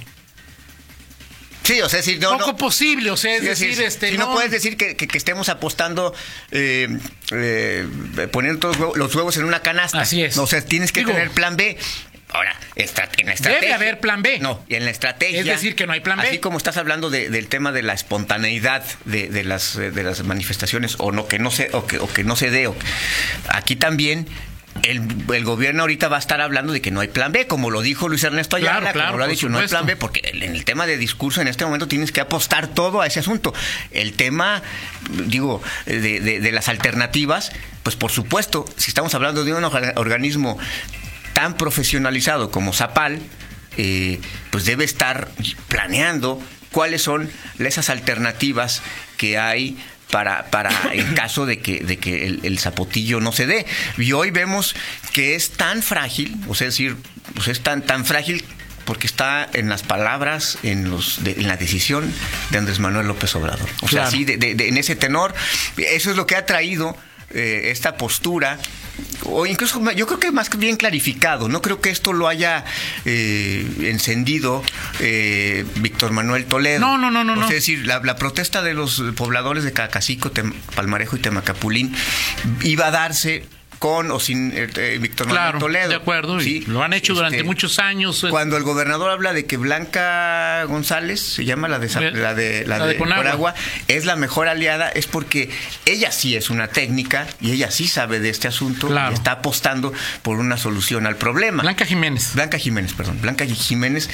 Sí, 1.64 1.80
o 1.80 1.88
sea, 1.90 1.98
decir, 1.98 2.20
no, 2.20 2.32
poco 2.40 2.48
no- 2.54 2.58
posible, 2.58 3.12
o 3.12 3.18
sea, 3.18 3.36
es 3.36 3.42
Sí, 3.42 3.48
decir, 3.48 3.76
sí, 3.76 3.84
este... 3.84 4.10
si 4.10 4.18
no, 4.18 4.34
puedes 4.34 4.50
decir 4.50 4.78
que, 4.78 4.96
que- 4.96 5.08
que 5.08 5.18
estemos 5.20 5.48
apostando, 5.50 6.12
eh, 6.50 6.88
eh, 7.32 7.88
poniendo 8.32 8.60
todos 8.60 8.78
los 8.78 8.82
huevos, 8.82 8.98
los 8.98 9.16
huevos 9.16 9.38
en 9.38 9.44
una 9.46 9.60
canasta. 9.60 10.02
Así 10.02 10.24
es. 10.24 10.40
O 10.40 10.48
sea, 10.48 10.66
tienes 10.66 10.92
que 10.92 11.02
Digo- 11.02 11.12
tener 11.12 11.30
plan 11.30 11.56
B. 11.56 11.78
Ahora, 12.34 12.56
en 12.76 13.26
la 13.26 13.34
estrategia. 13.34 13.60
Debe 13.60 13.74
haber 13.74 14.00
plan 14.00 14.22
B. 14.22 14.40
No, 14.40 14.64
y 14.68 14.76
en 14.76 14.86
la 14.86 14.92
estrategia. 14.92 15.40
Es 15.40 15.46
decir, 15.46 15.76
que 15.76 15.86
no 15.88 15.94
hay 15.94 16.00
plan 16.00 16.18
B. 16.20 16.28
Así 16.28 16.40
como 16.40 16.58
estás 16.58 16.78
hablando 16.78 17.10
de- 17.10 17.30
del 17.30 17.48
tema 17.48 17.72
de 17.72 17.84
la 17.84 17.94
espontaneidad 17.94 18.84
de, 19.06 19.28
de 19.30 19.44
las, 19.44 19.76
eh, 19.76 19.92
de 19.92 20.04
las 20.04 20.24
manifestaciones, 20.24 20.96
o 21.00 21.12
no 21.12 21.28
que 21.28 21.40
no 21.40 21.52
se, 21.52 21.70
o 21.74 21.86
que, 21.86 22.00
o 22.00 22.08
que 22.12 22.24
no 22.24 22.36
se 22.36 22.50
dé. 22.50 22.68
o- 22.68 22.76
aquí 23.50 23.76
también. 23.76 24.28
El, 24.84 25.02
el 25.34 25.44
gobierno 25.44 25.82
ahorita 25.84 26.08
va 26.08 26.16
a 26.16 26.20
estar 26.20 26.40
hablando 26.40 26.72
de 26.72 26.82
que 26.82 26.92
no 26.92 27.02
hay 27.02 27.10
plan 27.10 27.34
B, 27.34 27.46
como 27.46 27.70
lo 27.72 27.82
dijo 27.82 28.08
Luis 28.08 28.24
Ernesto 28.24 28.56
Ayala, 28.56 28.80
Claro, 28.80 28.94
claro, 28.94 29.08
como 29.10 29.18
lo 29.18 29.24
ha 29.26 29.28
dicho, 29.28 29.50
no 29.50 29.58
hay 29.60 29.68
plan. 29.68 29.86
B, 29.86 29.98
porque 29.98 30.22
en 30.24 30.56
el 30.56 30.64
tema 30.64 30.88
de 30.88 30.96
discurso 30.96 31.42
en 31.42 31.50
este 31.50 31.66
momento 31.66 31.90
tienes 31.90 32.14
que 32.14 32.22
apostar 32.22 32.68
todo 32.70 33.02
a 33.02 33.06
ese 33.06 33.20
asunto. 33.20 33.54
El 33.92 34.14
tema, 34.14 34.64
digo, 35.28 35.62
de, 35.86 36.00
de- 36.22 36.40
de 36.40 36.52
las 36.54 36.70
alternativas, 36.70 37.52
pues 37.84 37.98
por 37.98 38.12
supuesto, 38.12 38.64
si 38.78 38.90
estamos 38.92 39.14
hablando 39.14 39.44
de 39.44 39.54
un 39.54 39.62
orga- 39.62 39.92
organismo 39.98 40.58
tan 41.42 41.58
profesionalizado 41.58 42.52
como 42.52 42.72
Zapal, 42.72 43.20
eh, 43.76 44.20
pues 44.52 44.66
debe 44.66 44.84
estar 44.84 45.32
planeando 45.68 46.40
cuáles 46.72 47.02
son 47.02 47.32
esas 47.58 47.90
alternativas 47.90 48.84
que 49.18 49.40
hay 49.40 49.76
para, 50.12 50.52
para 50.52 50.70
en 50.94 51.16
caso 51.16 51.48
de 51.48 51.58
que, 51.60 51.80
de 51.80 51.98
que 51.98 52.28
el, 52.28 52.42
el 52.44 52.60
zapotillo 52.60 53.20
no 53.22 53.32
se 53.32 53.48
dé. 53.48 53.66
Y 53.98 54.12
hoy 54.12 54.30
vemos 54.30 54.76
que 55.14 55.34
es 55.34 55.50
tan 55.54 55.82
frágil, 55.82 56.36
o 56.48 56.54
sea, 56.54 56.68
es 56.68 56.76
decir, 56.76 56.96
pues 57.34 57.48
es 57.48 57.62
tan, 57.62 57.82
tan 57.82 58.06
frágil 58.06 58.44
porque 58.86 59.08
está 59.08 59.50
en 59.54 59.68
las 59.68 59.82
palabras, 59.82 60.60
en 60.62 60.92
los 60.92 61.24
de- 61.24 61.32
en 61.34 61.48
la 61.48 61.58
decisión 61.58 62.14
de 62.52 62.58
Andrés 62.60 62.78
Manuel 62.78 63.08
López 63.08 63.34
Obrador. 63.36 63.68
O 63.82 63.88
sea, 63.88 64.12
sí, 64.12 64.26
de- 64.26 64.38
de- 64.38 64.54
de- 64.54 64.68
en 64.68 64.78
ese 64.78 64.96
tenor, 64.96 65.34
eso 65.78 66.12
es 66.12 66.18
lo 66.18 66.28
que 66.28 66.36
ha 66.36 66.46
traído 66.46 66.96
eh, 67.34 67.70
esta 67.72 67.96
postura, 67.96 68.60
o 69.26 69.46
incluso 69.46 69.82
yo 69.92 70.08
creo 70.08 70.20
que 70.20 70.32
más 70.32 70.50
bien 70.58 70.78
clarificado, 70.78 71.48
no 71.50 71.62
creo 71.62 71.82
que 71.82 71.90
esto 71.90 72.14
lo 72.14 72.28
haya 72.28 72.66
eh, 73.06 73.66
encendido 73.82 74.64
eh, 75.00 75.66
Víctor 75.76 76.12
Manuel 76.12 76.46
Toledo. 76.46 76.80
No, 76.80 76.98
no, 76.98 77.12
no, 77.12 77.24
no. 77.24 77.44
Es 77.44 77.50
decir, 77.50 77.86
la, 77.86 78.00
la 78.00 78.16
protesta 78.16 78.62
de 78.62 78.74
los 78.74 79.02
pobladores 79.16 79.64
de 79.64 79.74
Cacacico, 79.74 80.32
Tem- 80.32 80.54
Palmarejo 80.76 81.16
y 81.16 81.20
Temacapulín 81.20 81.94
iba 82.64 82.88
a 82.88 82.92
darse 82.92 83.46
con 83.82 84.12
o 84.12 84.20
sin 84.20 84.52
eh, 84.56 84.68
eh, 84.76 85.00
Víctor 85.02 85.28
Claro, 85.28 85.58
Toledo. 85.58 85.90
de 85.90 85.96
acuerdo. 85.96 86.40
y 86.40 86.44
Sí, 86.44 86.64
Lo 86.68 86.84
han 86.84 86.94
hecho 86.94 87.16
durante 87.16 87.38
este, 87.38 87.48
muchos 87.48 87.80
años. 87.80 88.24
cuando 88.30 88.56
el 88.56 88.62
gobernador 88.62 89.10
habla 89.10 89.34
de 89.34 89.48
que 89.48 89.58
Blanca 89.58 90.64
González, 90.66 91.20
se 91.20 91.46
llama 91.46 91.68
la 91.68 91.80
de, 91.80 91.90
la 92.12 92.36
de, 92.36 92.64
la 92.68 92.78
La 92.78 92.86
de 92.86 92.94
de 92.94 93.00
Conagua. 93.00 93.24
Conagua, 93.24 93.56
es 93.88 94.06
la 94.06 94.16
mejor 94.16 94.48
aliada, 94.48 94.88
es 94.90 95.08
porque 95.08 95.50
ella 95.88 96.12
sí 96.12 96.36
es 96.36 96.52
una 96.52 96.68
técnica 96.68 97.26
y 97.42 97.54
ella 97.54 97.72
sí 97.72 97.88
sabe 97.88 98.20
de 98.20 98.30
este 98.30 98.48
asunto 98.48 98.88
Claro. 98.88 99.12
y 99.12 99.16
está 99.16 99.32
apostando 99.32 99.92
por 100.22 100.38
una 100.38 100.58
solución 100.58 101.08
al 101.08 101.16
problema. 101.16 101.64
Blanca 101.64 101.86
Jiménez. 101.88 102.36
Blanca 102.36 102.60
Jiménez, 102.60 102.94
perdón. 102.94 103.20
Blanca 103.20 103.48
Jiménez. 103.48 104.12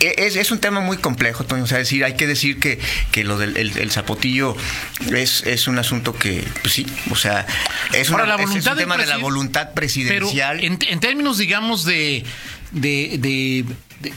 Es, 0.00 0.36
es 0.36 0.50
un 0.50 0.58
tema 0.58 0.80
muy 0.80 0.96
complejo, 0.96 1.44
Toño. 1.44 1.64
O 1.64 1.66
sea, 1.66 1.78
decir, 1.78 2.04
hay 2.04 2.14
que 2.16 2.26
decir 2.26 2.58
que, 2.58 2.78
que 3.12 3.22
lo 3.24 3.38
del 3.38 3.56
el, 3.56 3.76
el 3.76 3.90
zapotillo 3.90 4.56
es, 5.14 5.42
es 5.46 5.66
un 5.68 5.78
asunto 5.78 6.14
que, 6.16 6.42
pues 6.62 6.72
sí, 6.74 6.86
o 7.10 7.16
sea, 7.16 7.46
es, 7.92 8.08
una- 8.10 8.24
la 8.24 8.34
es- 8.36 8.40
es 8.40 8.46
voluntad 8.48 8.72
un 8.72 8.78
tema 8.78 8.96
de 8.96 9.06
la 9.06 9.16
voluntad 9.18 9.62
Pero 9.66 9.74
presidencial. 9.74 10.64
en, 10.64 10.78
en 10.88 11.00
términos, 11.00 11.38
digamos, 11.38 11.84
de, 11.84 12.24
de, 12.72 13.16
de, 13.18 13.64
de- 14.00 14.14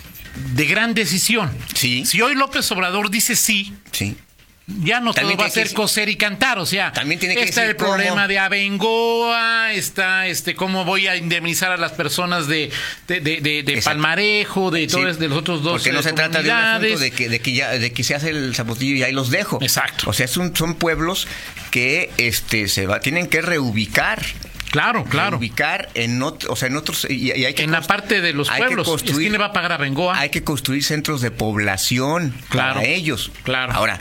de 0.56 0.66
gran 0.66 0.94
decisión. 0.94 1.52
Sí. 1.75 2.06
Si 2.06 2.22
hoy 2.22 2.34
López 2.36 2.72
Obrador 2.72 3.10
dice 3.12 3.36
sí, 3.36 3.74
Sí. 3.92 4.16
Ya 4.65 5.01
no 5.01 5.13
También 5.13 5.38
todo 5.38 5.43
va 5.46 5.48
a 5.48 5.51
ser 5.53 5.74
coser 5.74 6.08
y 6.10 6.15
cantar, 6.15 6.58
o 6.58 6.65
sea, 6.65 6.91
También 6.93 7.20
tiene 7.20 7.36
que 7.36 7.43
está 7.43 7.65
el 7.65 7.75
problema 7.75 8.27
de 8.27 8.39
Abengoa, 8.39 9.74
está 9.74 10.27
este 10.27 10.55
cómo 10.55 10.86
voy 10.86 11.08
a 11.08 11.15
indemnizar 11.15 11.72
a 11.72 11.77
las 11.77 11.91
personas 11.91 12.48
de, 12.48 12.72
de, 13.08 13.20
de, 13.20 13.63
de-. 13.63 13.82
Palmarejo, 13.84 14.72
de 14.72 14.82
Sí, 14.82 14.88
todos 14.88 15.20
de 15.20 15.27
los 15.27 15.38
otros 15.39 15.63
dos 15.63 15.74
Porque 15.74 15.91
no 15.91 16.00
eh, 16.00 16.03
se 16.03 16.13
trata 16.13 16.41
de 16.41 16.50
un 16.50 16.55
asunto 16.55 17.00
de 17.00 17.12
que, 17.12 17.29
de 17.29 17.39
que 17.41 17.53
ya 17.53 17.72
de 17.72 17.91
que 17.91 18.03
se 18.03 18.15
hace 18.15 18.29
el 18.29 18.55
zapotillo 18.55 18.96
y 18.96 19.03
ahí 19.03 19.12
los 19.12 19.29
dejo. 19.29 19.60
Exacto. 19.62 20.10
O 20.10 20.13
sea, 20.13 20.27
son, 20.27 20.55
son 20.55 20.75
pueblos 20.75 21.27
que 21.72 22.12
este 22.17 22.67
se 22.67 22.86
va, 22.88 23.00
tienen 23.00 23.27
que 23.27 23.41
reubicar. 23.41 24.24
Claro, 24.72 25.03
claro. 25.03 25.32
Reubicar 25.32 25.89
en 25.93 26.20
ot- 26.22 26.48
o 26.50 26.55
sea, 26.55 26.67
en 26.67 26.77
otros 26.77 27.05
y, 27.08 27.32
y 27.32 27.46
hay 27.46 27.53
que 27.53 27.62
En 27.63 27.72
la 27.72 27.82
parte 27.82 28.22
de 28.22 28.34
los 28.34 28.50
pueblos. 28.50 28.88
construir- 28.88 29.20
¿Quién 29.20 29.32
le 29.34 29.38
va 29.38 29.48
a 29.48 29.53
pagar 29.53 29.72
a 29.74 29.77
Bengoa? 29.77 30.17
Hay 30.17 30.29
que 30.29 30.43
construir 30.43 30.84
centros 30.84 31.22
de 31.22 31.29
población 31.29 32.34
Claro, 32.50 32.75
para 32.75 32.88
ellos. 32.88 33.29
claro. 33.43 33.74
Ahora, 33.74 34.00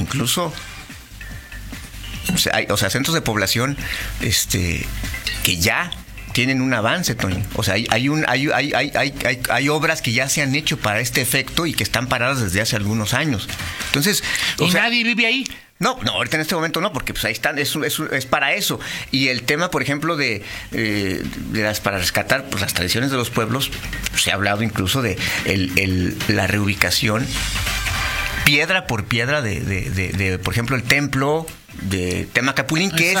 incluso 0.00 0.52
o 2.34 2.38
sea, 2.38 2.56
hay, 2.56 2.66
o 2.70 2.76
sea, 2.76 2.90
centros 2.90 3.14
de 3.14 3.22
población 3.22 3.76
este 4.20 4.86
que 5.44 5.56
ya 5.56 5.90
tienen 6.32 6.60
un 6.60 6.72
avance, 6.72 7.16
Toño. 7.16 7.42
O 7.54 7.64
sea, 7.64 7.74
hay, 7.74 7.86
hay, 7.90 8.08
un, 8.08 8.24
hay, 8.28 8.48
hay, 8.54 8.72
hay, 8.72 8.92
hay, 8.94 9.14
hay- 9.26 9.40
hay 9.50 9.68
obras 9.68 10.00
que 10.00 10.12
ya 10.12 10.28
se 10.28 10.42
han 10.42 10.54
hecho 10.54 10.78
para 10.78 11.00
este 11.00 11.20
efecto 11.20 11.66
y 11.66 11.74
que 11.74 11.82
están 11.82 12.06
paradas 12.08 12.40
desde 12.40 12.60
hace 12.60 12.76
algunos 12.76 13.14
años. 13.14 13.48
Entonces, 13.86 14.22
o 14.58 14.64
y 14.66 14.70
sea, 14.70 14.82
nadie 14.82 15.02
vive 15.02 15.26
ahí. 15.26 15.44
No, 15.80 15.98
no, 16.04 16.12
ahorita 16.12 16.36
en 16.36 16.42
este 16.42 16.54
momento 16.54 16.80
no, 16.82 16.92
porque 16.92 17.14
pues 17.14 17.24
ahí 17.24 17.32
están, 17.32 17.58
es, 17.58 17.74
es, 17.74 17.98
es 18.12 18.26
para 18.26 18.52
eso. 18.54 18.78
Y 19.10 19.28
el 19.28 19.42
tema, 19.42 19.70
por 19.70 19.82
ejemplo, 19.82 20.14
de, 20.16 20.42
eh, 20.72 21.22
de 21.52 21.62
las 21.62 21.80
para 21.80 21.98
rescatar 21.98 22.44
pues, 22.50 22.60
las 22.60 22.74
tradiciones 22.74 23.10
de 23.10 23.16
los 23.16 23.30
pueblos, 23.30 23.70
se 24.16 24.30
ha 24.30 24.34
hablado 24.34 24.62
incluso 24.62 25.00
de 25.02 25.16
el, 25.46 25.72
el- 25.78 26.16
la 26.28 26.46
reubicación 26.46 27.26
piedra 28.50 28.86
por 28.86 29.04
piedra 29.04 29.42
de, 29.42 29.60
de- 29.60 29.90
de- 29.90 30.08
de, 30.12 30.38
por 30.38 30.52
ejemplo, 30.52 30.74
el 30.76 30.82
templo 30.82 31.46
de 31.82 32.28
Temacapulín, 32.32 32.90
que 32.90 33.12
es, 33.12 33.18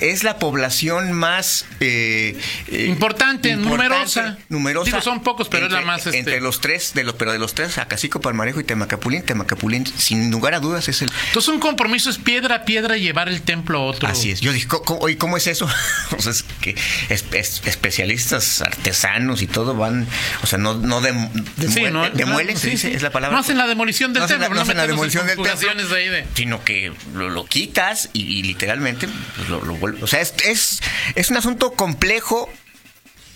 es 0.00 0.24
la 0.24 0.38
población 0.38 1.12
más 1.12 1.64
eh, 1.80 2.38
eh, 2.68 2.86
Importante, 2.88 3.56
numerosa. 3.56 4.38
numerosa. 4.48 4.86
Digo, 4.90 5.00
son 5.02 5.22
pocos, 5.22 5.48
pero 5.48 5.66
es 5.66 5.72
la 5.72 5.80
más, 5.82 6.06
este- 6.06 6.18
Entre 6.18 6.40
los 6.40 6.60
tres, 6.60 6.92
de 6.94 7.04
los, 7.04 7.14
pero 7.14 7.32
de 7.32 7.38
los 7.38 7.54
tres, 7.54 7.78
Acacico, 7.78 8.20
Palmarejo 8.20 8.60
y 8.60 8.64
Temacapulín, 8.64 9.22
Temacapulín, 9.22 9.86
sin 9.86 10.30
lugar 10.30 10.54
a 10.54 10.60
dudas, 10.60 10.88
es 10.88 11.02
el, 11.02 11.10
Entonces 11.28 11.48
un 11.52 11.60
compromiso 11.60 12.10
es 12.10 12.18
piedra 12.18 12.56
a 12.56 12.64
piedra 12.64 12.96
llevar 12.96 13.28
el 13.28 13.42
templo 13.42 13.78
a 13.78 13.82
otro. 13.82 14.08
Así 14.08 14.30
es. 14.30 14.40
Yo 14.40 14.52
dije, 14.52 14.66
¿cómo, 14.66 14.82
cómo- 14.84 15.00
oye, 15.00 15.16
¿cómo 15.16 15.36
es 15.36 15.46
eso? 15.46 15.68
o 16.16 16.20
sea, 16.22 16.32
es 16.32 16.44
que 16.60 16.74
es- 17.08 17.24
es- 17.32 17.62
especialistas, 17.66 18.60
artesanos 18.62 19.42
y 19.42 19.46
todo 19.46 19.74
van, 19.74 20.06
o 20.42 20.46
sea, 20.46 20.58
no, 20.58 20.74
no 20.74 21.00
Sí, 21.00 21.06
demue- 21.56 21.90
¿no? 21.90 22.10
demuelen, 22.10 22.56
se 22.56 22.76
Sí, 22.76 22.86
es 22.88 23.02
la 23.02 23.10
palabra. 23.10 23.34
No 23.36 23.40
hacen 23.40 23.58
la 23.58 23.66
demolición 23.66 24.12
del 24.12 24.22
No 24.22 24.26
templo, 24.28 24.48
no 24.48 24.54
no 24.54 24.60
hacen 24.62 24.76
la 24.76 24.86
demolición 24.86 25.26
del 25.26 25.36
templo. 25.36 25.54
de 25.54 26.10
de- 26.10 26.26
Sino 26.34 26.64
que 26.64 26.92
lo, 27.14 27.28
lo 27.28 27.44
quitas 27.44 27.99
y, 28.12 28.42
literalmente 28.42 29.08
pues, 29.36 29.48
lo, 29.48 29.64
lo. 29.64 30.04
O 30.04 30.06
sea, 30.06 30.20
es, 30.20 30.80
es, 31.14 31.30
un 31.30 31.36
asunto 31.36 31.72
complejo, 31.72 32.48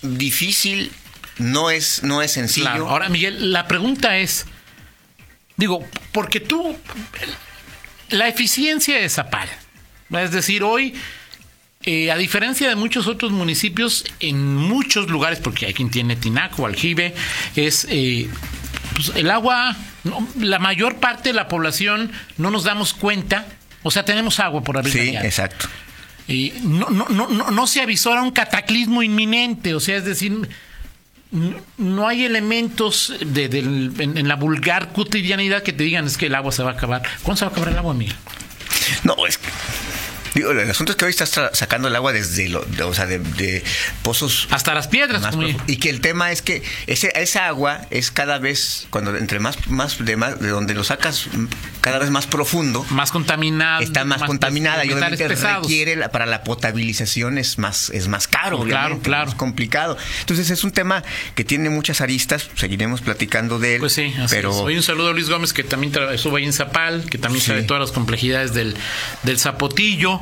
difícil, 0.01 0.91
no 1.37 1.69
es, 1.69 2.03
no 2.03 2.21
es 2.21 2.31
sencillo. 2.31 2.87
Ahora, 2.87 3.09
Miguel, 3.09 3.51
la 3.51 3.67
pregunta 3.67 4.17
es, 4.17 4.45
digo, 5.57 5.85
porque 6.11 6.39
tú, 6.39 6.77
la 8.09 8.27
eficiencia 8.27 8.97
de 8.97 9.09
Zapal, 9.09 9.49
es 10.11 10.31
decir, 10.31 10.63
hoy, 10.63 10.93
eh, 11.83 12.09
a 12.11 12.17
diferencia 12.17 12.67
de 12.67 12.75
muchos 12.75 13.05
otros 13.07 13.31
municipios, 13.31 14.05
en 14.19 14.55
muchos 14.55 15.09
lugares, 15.09 15.39
porque 15.39 15.67
hay 15.67 15.73
quien 15.73 15.91
tiene 15.91 16.15
tinaco, 16.15 16.65
aljibe, 16.65 17.13
es 17.55 17.85
eh, 17.89 18.27
pues, 18.95 19.11
el 19.15 19.29
agua, 19.29 19.75
la 20.39 20.59
mayor 20.59 20.97
parte 20.99 21.29
de 21.29 21.33
la 21.33 21.47
población 21.47 22.11
no 22.37 22.49
nos 22.49 22.63
damos 22.63 22.93
cuenta, 22.93 23.45
o 23.87 23.91
sea, 23.91 24.03
tenemos 24.03 24.39
agua 24.39 24.63
por 24.63 24.79
abrir 24.79 24.91
Sí, 24.91 25.15
exacto. 25.15 25.67
Y 26.27 26.53
no, 26.63 26.89
no, 26.89 27.05
no, 27.07 27.27
no, 27.27 27.51
no 27.51 27.67
se 27.67 27.81
avisora 27.81 28.23
un 28.23 28.31
cataclismo 28.31 29.03
inminente, 29.03 29.75
o 29.75 29.79
sea, 29.79 29.95
es 29.95 30.05
decir, 30.05 30.49
no, 31.77 32.07
hay 32.07 32.25
elementos 32.25 33.13
de, 33.23 33.45
en, 33.45 34.17
en 34.17 34.27
la 34.27 34.37
vulgar 34.37 34.91
cotidianidad 34.91 35.61
que 35.61 35.71
te 35.71 35.83
digan 35.83 36.07
es 36.07 36.17
que 36.17 36.25
el 36.25 36.33
agua 36.33 36.51
se 36.51 36.63
va 36.63 36.71
a 36.71 36.73
acabar. 36.73 37.03
¿Cuándo 37.21 37.37
se 37.37 37.45
va 37.45 37.49
a 37.49 37.51
acabar 37.51 37.69
el 37.69 37.77
agua, 37.77 37.93
Miguel? 37.93 38.15
No, 39.03 39.27
es 39.27 39.37
que. 39.37 39.47
Digo, 40.35 40.51
el 40.51 40.69
asunto 40.69 40.91
es 40.91 40.97
que 40.97 41.05
hoy 41.05 41.11
estás 41.11 41.31
sacando 41.53 41.87
el 41.87 41.95
agua 41.95 42.11
desde 42.13 42.49
lo, 42.49 42.61
de- 42.63 42.83
o 42.83 42.93
sea, 42.93 43.05
de, 43.07 43.19
de 43.19 43.63
pozos 44.03 44.47
Hasta 44.51 44.73
las 44.73 44.87
piedras. 44.87 45.21
más 45.21 45.35
y 45.65 45.77
que 45.77 45.89
el 45.89 46.01
tema 46.01 46.31
es 46.31 46.41
que 46.41 46.61
ese, 46.87 47.11
esa 47.15 47.47
agua 47.47 47.81
es 47.89 48.11
cada 48.11 48.37
vez 48.37 48.85
cuando 48.89 49.15
entre 49.17 49.39
más 49.39 49.67
más 49.67 50.03
de 50.03 50.15
más 50.17 50.39
de 50.39 50.49
donde 50.49 50.73
lo 50.73 50.83
sacas 50.83 51.27
cada 51.81 51.99
vez 51.99 52.09
más 52.11 52.27
profundo 52.27 52.85
más 52.89 53.11
contaminada. 53.11 53.81
está 53.81 54.03
más, 54.05 54.23
contaminada 54.23 54.83
y 54.85 54.91
obviamente 54.91 55.27
requiere 55.27 55.95
la- 55.95 56.09
para 56.09 56.25
la 56.25 56.43
potabilización 56.43 57.37
es 57.37 57.57
más 57.57 57.89
es 57.91 58.07
más 58.07 58.27
caro 58.27 58.63
Claro, 58.63 58.99
claro. 58.99 59.29
es 59.29 59.35
complicado 59.35 59.97
entonces 60.19 60.49
es 60.49 60.63
un 60.63 60.71
tema 60.71 61.03
que 61.35 61.43
tiene 61.43 61.69
muchas 61.69 62.01
aristas 62.01 62.49
seguiremos 62.55 63.01
platicando 63.01 63.57
de 63.59 63.75
él 63.75 63.79
Pues 63.79 63.93
sí, 63.93 64.13
así 64.19 64.35
pero 64.35 64.49
es. 64.51 64.55
Hoy 64.57 64.75
un 64.75 64.83
saludo 64.83 65.09
a 65.09 65.13
Luis 65.13 65.29
Gómez, 65.29 65.53
que 65.53 65.63
también 65.63 65.93
estuvo 66.11 66.35
ahí 66.35 66.43
en 66.45 66.53
Zapal, 66.53 67.05
que 67.09 67.17
también 67.17 67.41
Sí. 67.41 67.47
sabe 67.47 67.63
todas 67.63 67.79
las 67.81 67.91
complejidades 67.91 68.53
del, 68.53 68.75
del 69.23 69.39
zapotillo. 69.39 70.21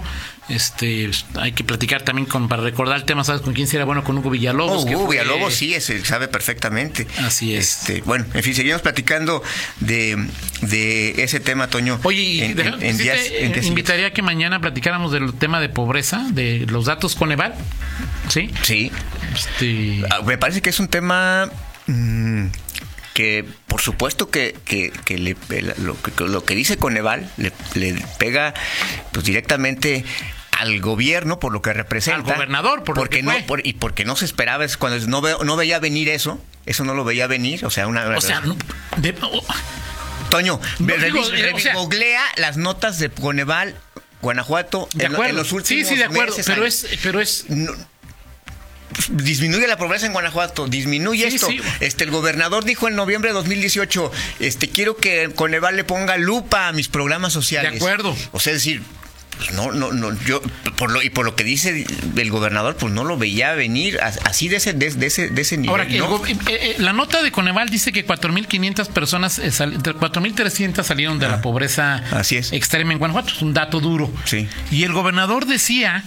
Este, 0.50 1.10
hay 1.36 1.54
que 1.54 1.64
platicar 1.64 2.02
también 2.02 2.26
con, 2.28 2.50
para 2.50 2.62
recordar 2.64 2.98
el 2.98 3.06
tema, 3.06 3.24
¿sabes 3.24 3.42
con 3.42 3.54
quién 3.54 3.66
sería 3.68 3.86
bueno? 3.86 4.04
Con 4.04 4.18
Hugo 4.18 4.30
Villalobos. 4.30 4.84
Oh, 4.84 4.88
Hugo 4.90 5.06
fue- 5.06 5.18
Villalobos 5.18 5.54
sí, 5.54 5.74
ese 5.74 6.04
sabe 6.04 6.28
perfectamente. 6.28 7.08
Así 7.20 7.56
es. 7.56 7.80
Este, 7.80 8.02
bueno, 8.02 8.26
en 8.34 8.44
fin, 8.44 8.54
seguimos 8.54 8.82
platicando 8.82 9.42
de, 9.80 10.18
de 10.62 11.24
ese 11.24 11.40
tema, 11.40 11.68
Toño. 11.68 11.98
Oye, 12.04 12.44
en, 12.46 12.56
deja- 12.56 12.76
en- 12.76 12.84
en 12.84 12.98
sí 12.98 13.04
días, 13.04 13.18
te, 13.24 13.46
en 13.46 13.54
eh, 13.56 13.62
invitaría 13.64 14.08
a 14.08 14.12
que 14.12 14.22
mañana 14.22 14.60
platicáramos 14.60 15.12
del 15.14 15.34
tema 15.34 15.62
de 15.62 15.70
pobreza, 15.70 16.28
de 16.32 16.66
los 16.70 16.86
datos 16.86 17.16
Coneval. 17.16 17.56
¿Sí? 18.28 18.52
Sí, 18.64 18.92
Este, 19.34 20.04
Ah, 20.10 20.22
me 20.26 20.38
parece 20.38 20.62
que 20.62 20.70
es 20.72 20.80
un 20.82 20.90
tema 20.90 21.50
mm, 21.88 22.46
que, 23.14 23.46
por 23.68 23.82
supuesto, 23.82 24.30
que, 24.30 24.56
que, 24.66 24.92
que 25.06 25.18
le- 25.18 25.36
lo, 25.78 26.02
que, 26.02 26.24
lo 26.26 26.44
que 26.44 26.56
dice 26.56 26.78
Coneval 26.78 27.30
le, 27.38 27.52
le 27.76 28.04
pega 28.18 28.54
pues 29.12 29.26
directamente 29.26 30.04
al 30.52 30.80
gobierno 30.82 31.40
por 31.40 31.52
lo 31.52 31.62
que 31.62 31.74
representa 31.74 32.18
Al 32.32 32.36
gobernador, 32.36 32.84
por 32.84 32.96
lo 32.96 33.02
porque 33.02 33.18
que 33.18 33.24
no 33.24 33.34
por- 33.48 33.66
y 33.66 33.74
porque 33.74 34.06
no 34.06 34.16
se 34.16 34.26
esperaba 34.26 34.66
es 34.66 34.78
cuando 34.78 35.06
no 35.08 35.22
veo, 35.22 35.44
no 35.44 35.56
veía 35.56 35.80
venir 35.80 36.10
eso 36.10 36.40
eso 36.66 36.84
no 36.86 36.94
lo 36.94 37.04
veía 37.04 37.28
venir 37.28 37.66
o 37.66 37.70
sea 37.70 37.88
una 37.88 38.08
o 38.18 38.22
sea, 38.22 38.40
no- 38.42 38.56
de- 38.98 39.16
Toño, 40.30 40.60
No, 40.80 40.86
digo, 40.98 41.20
revis- 41.24 41.34
eh, 41.38 41.52
o 41.54 41.60
sea- 41.60 41.74
googlea 41.76 42.22
las 42.38 42.58
notas 42.58 42.98
de 42.98 43.10
Coneval, 43.10 43.76
Guanajuato, 44.22 44.90
de 44.94 45.06
en, 45.06 45.14
lo- 45.14 45.24
en 45.26 45.36
los 45.36 45.52
últimos 45.52 45.84
sí, 45.88 45.94
sí, 45.94 45.98
de 46.00 46.06
acuerdo. 46.06 46.32
meses, 46.32 46.46
Pero 46.48 46.66
es, 46.66 46.88
pero 47.04 47.20
es 47.22 47.46
No, 47.50 47.72
disminuye 49.10 49.68
la 49.68 49.78
pobreza 49.78 50.06
en 50.06 50.14
Guanajuato, 50.14 50.68
disminuye 50.68 51.30
Sí, 51.30 51.36
esto. 51.36 51.48
sí. 51.48 51.60
Este 51.80 52.04
el 52.04 52.12
gobernador 52.12 52.64
dijo 52.66 52.88
en 52.88 52.96
noviembre 52.96 53.30
de 53.32 53.36
2018, 53.36 54.12
este 54.40 54.70
quiero 54.70 54.98
que 54.98 55.32
Coneval 55.36 55.76
le 55.76 55.84
ponga 55.84 56.18
lupa 56.18 56.68
a 56.68 56.72
mis 56.74 56.88
programas 56.88 57.34
sociales. 57.34 57.72
De 57.72 57.78
acuerdo. 57.78 58.16
O 58.32 58.40
sea, 58.40 58.54
es 58.54 58.60
decir, 58.60 58.82
pues 59.38 59.52
no, 59.54 59.72
no, 59.72 59.92
no, 59.92 60.16
yo 60.26 60.42
por 60.78 60.92
lo 60.92 61.02
y 61.02 61.10
por 61.10 61.26
lo 61.26 61.36
que 61.36 61.44
dice 61.44 61.86
el 62.18 62.30
gobernador, 62.30 62.76
pues 62.78 62.94
no 62.94 63.04
lo 63.04 63.18
veía 63.18 63.54
venir 63.54 64.00
así 64.02 64.48
de 64.48 64.58
ese 64.58 64.74
de, 64.74 64.92
de 64.92 65.08
ese 65.08 65.30
de 65.30 65.42
ese 65.42 65.58
nivel. 65.58 65.70
Ahora, 65.72 65.86
eh, 65.90 66.38
eh, 66.50 66.76
la 66.78 66.94
nota 66.94 67.24
de 67.24 67.32
Coneval 67.32 67.70
dice 67.70 67.92
que 67.92 68.06
4.500 68.06 68.88
personas, 68.90 69.40
eh, 69.40 69.52
sal- 69.52 69.82
de 69.82 69.94
4.300 69.96 70.84
salieron 70.84 71.18
de 71.18 71.28
la 71.30 71.42
pobreza 71.42 72.04
Ah, 72.12 72.20
así 72.20 72.38
es. 72.38 72.54
extrema 72.54 72.94
en 72.94 73.00
Guanajuato. 73.00 73.34
Es 73.34 73.42
un 73.42 73.54
dato 73.56 73.80
duro. 73.80 74.12
Sí. 74.26 74.48
Y 74.72 74.84
el 74.84 74.94
gobernador 74.94 75.48
decía, 75.48 76.04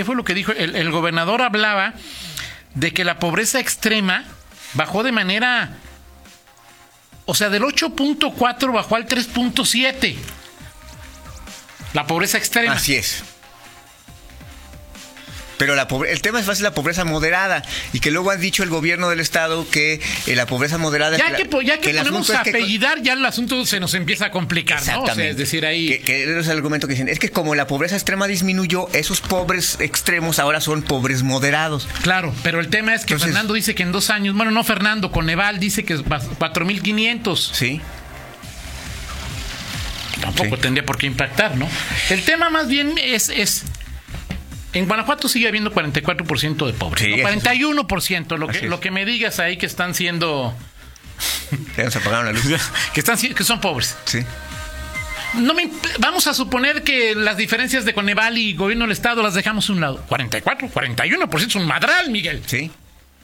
¿qué 0.00 0.04
fue 0.06 0.16
lo 0.16 0.24
que 0.24 0.32
dijo? 0.32 0.52
El, 0.52 0.90
gobernador 0.90 1.42
hablaba 1.42 1.92
de 2.74 2.90
que 2.94 3.04
la 3.04 3.18
pobreza 3.18 3.60
extrema 3.60 4.24
bajó 4.72 5.02
de 5.02 5.12
manera, 5.12 5.76
o 7.26 7.34
sea, 7.34 7.50
del 7.50 7.64
8.4 7.64 8.72
bajó 8.72 8.96
al 8.96 9.06
3.7. 9.06 10.16
La 11.92 12.06
pobreza 12.06 12.38
extrema. 12.38 12.72
Así 12.72 12.94
es. 12.94 13.24
Pero 15.60 15.76
la 15.76 15.88
pobre- 15.88 16.10
el 16.10 16.22
tema 16.22 16.40
es 16.40 16.46
más 16.46 16.60
la 16.62 16.72
pobreza 16.72 17.04
moderada 17.04 17.62
y 17.92 18.00
que 18.00 18.10
luego 18.10 18.30
ha 18.30 18.36
dicho 18.36 18.62
el 18.62 18.70
gobierno 18.70 19.10
del 19.10 19.20
estado 19.20 19.68
que 19.68 20.00
eh, 20.26 20.34
la 20.34 20.46
pobreza 20.46 20.78
moderada 20.78 21.18
Ya 21.18 21.28
la- 21.28 21.36
que, 21.36 21.44
po- 21.44 21.60
ya 21.60 21.78
que 21.80 21.90
el 21.90 21.98
ponemos 21.98 22.30
a 22.30 22.42
que- 22.42 22.48
apellidar, 22.48 23.02
ya 23.02 23.12
el 23.12 23.26
asunto 23.26 23.66
se 23.66 23.78
nos 23.78 23.92
empieza 23.92 24.24
a 24.24 24.30
complicar, 24.30 24.78
¿no? 24.78 24.82
O 24.82 24.84
sea, 24.86 24.94
Exactamente. 24.94 25.30
es 25.32 25.36
decir, 25.36 25.66
ahí... 25.66 25.88
Que, 25.88 26.00
que 26.00 26.38
es 26.40 26.48
el 26.48 26.56
argumento 26.56 26.86
que 26.86 26.94
dicen. 26.94 27.08
Es 27.10 27.18
que 27.18 27.28
como 27.28 27.54
la 27.54 27.66
pobreza 27.66 27.94
extrema 27.94 28.26
disminuyó, 28.26 28.88
esos 28.94 29.20
pobres 29.20 29.76
extremos 29.80 30.38
ahora 30.38 30.62
son 30.62 30.80
pobres 30.80 31.22
moderados. 31.22 31.86
Claro, 32.00 32.34
pero 32.42 32.58
el 32.60 32.68
tema 32.68 32.94
es 32.94 33.02
que 33.04 33.12
Entonces- 33.12 33.26
Fernando 33.34 33.52
dice 33.52 33.74
que 33.74 33.82
en 33.82 33.92
dos 33.92 34.08
años, 34.08 34.34
bueno, 34.34 34.50
no 34.52 34.64
Fernando, 34.64 35.12
Coneval 35.12 35.60
dice 35.60 35.84
que 35.84 35.92
es 35.92 36.02
va- 36.04 36.20
4.500. 36.38 37.50
Sí. 37.52 37.82
Tampoco 40.20 40.56
Sí. 40.56 40.62
tendría 40.62 40.84
por 40.84 40.98
qué 40.98 41.06
impactar, 41.06 41.56
¿no? 41.56 41.68
El 42.10 42.22
tema 42.24 42.50
más 42.50 42.68
bien 42.68 42.94
es... 42.98 43.28
es 43.28 43.64
en 44.72 44.86
Guanajuato 44.86 45.28
sigue 45.28 45.48
habiendo 45.48 45.72
44% 45.72 46.66
de 46.66 46.72
pobres. 46.72 47.02
Sí, 47.02 47.10
¿no? 47.16 47.28
eso 47.28 47.40
41%, 47.40 48.36
lo 48.38 48.46
que, 48.48 48.58
es. 48.58 48.62
lo 48.64 48.80
que 48.80 48.90
me 48.90 49.04
digas 49.04 49.38
ahí 49.40 49.56
que 49.56 49.66
están 49.66 49.94
siendo... 49.94 50.54
Nos 51.76 51.96
apagaron 51.96 52.26
la 52.26 52.32
luz. 52.32 52.44
que, 52.94 53.00
están, 53.00 53.16
que 53.18 53.44
son 53.44 53.60
pobres. 53.60 53.96
Sí. 54.04 54.20
No 55.34 55.54
me 55.54 55.70
vamos 56.00 56.26
a 56.26 56.34
suponer 56.34 56.82
que 56.82 57.14
las 57.14 57.36
diferencias 57.36 57.84
de 57.84 57.94
Coneval 57.94 58.36
y 58.36 58.54
gobierno 58.54 58.84
del 58.84 58.92
Estado 58.92 59.22
las 59.22 59.34
dejamos 59.34 59.68
a 59.68 59.72
un 59.72 59.80
lado. 59.80 60.02
44, 60.08 60.68
41% 60.68 61.46
es 61.46 61.54
un 61.54 61.66
madral, 61.66 62.10
Miguel. 62.10 62.42
Sí. 62.46 62.70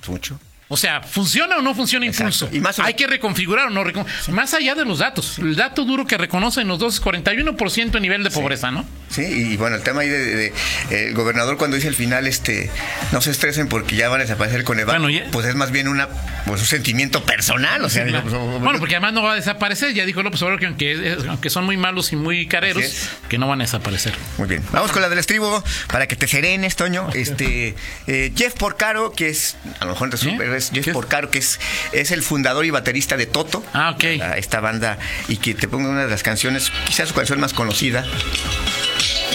Es 0.02 0.08
mucho. 0.08 0.38
O 0.68 0.76
sea, 0.76 1.00
¿funciona 1.00 1.56
o 1.58 1.62
no 1.62 1.74
funciona 1.74 2.06
Exacto. 2.06 2.46
impulso? 2.46 2.56
Y 2.56 2.60
más 2.60 2.78
Hay 2.80 2.94
que 2.94 3.06
reconfigurar 3.06 3.66
o 3.66 3.70
no. 3.70 3.84
recon- 3.84 4.06
Más 4.28 4.52
allá 4.52 4.74
de 4.74 4.84
los 4.84 4.98
datos. 4.98 5.38
El 5.38 5.54
dato 5.54 5.84
duro 5.84 6.06
que 6.06 6.16
reconocen 6.18 6.66
los 6.66 6.78
dos 6.80 6.94
es 6.94 7.02
41% 7.02 7.90
de 7.92 8.00
nivel 8.00 8.24
de 8.24 8.30
pobreza, 8.30 8.70
¿no? 8.72 8.84
Sí, 9.08 9.22
y 9.22 9.56
bueno, 9.56 9.76
el 9.76 9.82
tema 9.82 10.00
ahí 10.02 10.08
de, 10.08 10.18
de- 10.36 10.52
el 10.90 11.14
gobernador 11.14 11.56
cuando 11.56 11.76
dice 11.76 11.88
al 11.88 11.94
final, 11.94 12.26
este, 12.26 12.70
no 13.12 13.20
se 13.20 13.30
estresen 13.30 13.68
porque 13.68 13.96
ya 13.96 14.08
van 14.08 14.20
a 14.20 14.24
desaparecer 14.24 14.64
con 14.64 14.78
Eva, 14.80 14.92
Bueno, 14.94 15.08
ya- 15.08 15.26
pues 15.30 15.46
es 15.46 15.54
más 15.54 15.70
bien 15.70 15.88
una, 15.88 16.08
pues 16.44 16.60
un 16.60 16.66
sentimiento 16.66 17.24
personal, 17.24 17.84
o 17.84 17.88
sea, 17.88 18.02
Sí, 18.04 18.08
digo, 18.12 18.22
claro. 18.22 18.46
pues, 18.50 18.60
bueno, 18.62 18.78
porque 18.78 18.96
además 18.96 19.12
no 19.14 19.22
va 19.22 19.32
a 19.32 19.36
desaparecer. 19.36 19.94
Ya 19.94 20.04
dijo 20.04 20.22
López 20.22 20.42
Obrador 20.42 20.60
que 20.60 20.66
aunque, 20.66 21.16
aunque 21.28 21.50
son 21.50 21.64
muy 21.64 21.76
malos 21.76 22.12
y 22.12 22.16
muy 22.16 22.46
careros, 22.46 22.82
es. 22.82 23.08
que 23.28 23.38
no 23.38 23.46
van 23.48 23.60
a 23.60 23.64
desaparecer. 23.64 24.12
Muy 24.38 24.48
bien. 24.48 24.62
Vamos 24.72 24.90
con 24.92 25.00
la 25.02 25.08
del 25.08 25.18
estribo 25.18 25.62
para 25.88 26.06
que 26.08 26.16
te 26.16 26.26
serenes, 26.28 26.76
Toño. 26.76 27.08
Este 27.14 27.74
eh, 28.08 28.32
Jeff 28.36 28.54
Porcaro, 28.54 29.12
que 29.12 29.28
es, 29.28 29.56
a 29.80 29.84
lo 29.84 29.92
mejor 29.92 30.10
te 30.10 30.16
¿Eh? 30.28 30.56
es 30.56 30.70
Jeff. 30.72 30.88
Porcaro, 30.92 31.30
que 31.30 31.38
es, 31.38 31.58
es 31.92 32.10
el 32.10 32.22
fundador 32.22 32.64
y 32.66 32.70
baterista 32.70 33.16
de 33.16 33.26
Toto. 33.26 33.64
Ah, 33.72 33.90
ok. 33.96 34.04
a 34.22 34.36
esta 34.36 34.60
banda 34.60 34.98
y 35.28 35.36
que 35.38 35.54
te 35.54 35.68
ponga 35.68 35.88
una 35.88 36.04
de 36.04 36.10
las 36.10 36.22
canciones, 36.22 36.70
quizás 36.86 37.08
su 37.08 37.14
canción 37.14 37.40
más 37.40 37.52
conocida, 37.54 38.04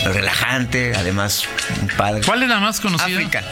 relajante, 0.03 0.93
además 0.95 1.43
un 1.81 1.87
padre. 1.89 2.21
¿Cuál 2.25 2.43
es 2.43 2.49
la 2.49 2.59
más 2.59 2.79
conocida? 2.79 3.05
África. 3.05 3.43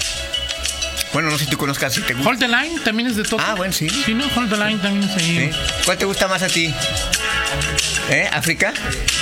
Bueno, 1.13 1.31
no 1.31 1.38
sé 1.39 1.45
si 1.45 1.49
tú 1.49 1.57
conozcas, 1.57 1.93
si 1.93 2.01
te 2.01 2.13
gusta. 2.13 2.29
Hold 2.29 2.39
the 2.39 2.47
Line 2.47 2.79
también 2.81 3.09
es 3.09 3.15
de 3.15 3.23
todo. 3.23 3.39
Ah, 3.43 3.55
bueno, 3.55 3.73
sí. 3.73 3.89
Sí, 3.89 4.13
no, 4.13 4.25
Hold 4.35 4.49
the 4.49 4.57
Line 4.57 4.77
también 4.79 5.09
es 5.09 5.17
ahí. 5.17 5.51
¿Sí? 5.51 5.59
¿Cuál 5.85 5.97
te 5.97 6.05
gusta 6.05 6.27
más 6.27 6.43
a 6.43 6.47
ti? 6.47 6.73
¿Eh? 8.09 8.29
¿África? 8.31 8.73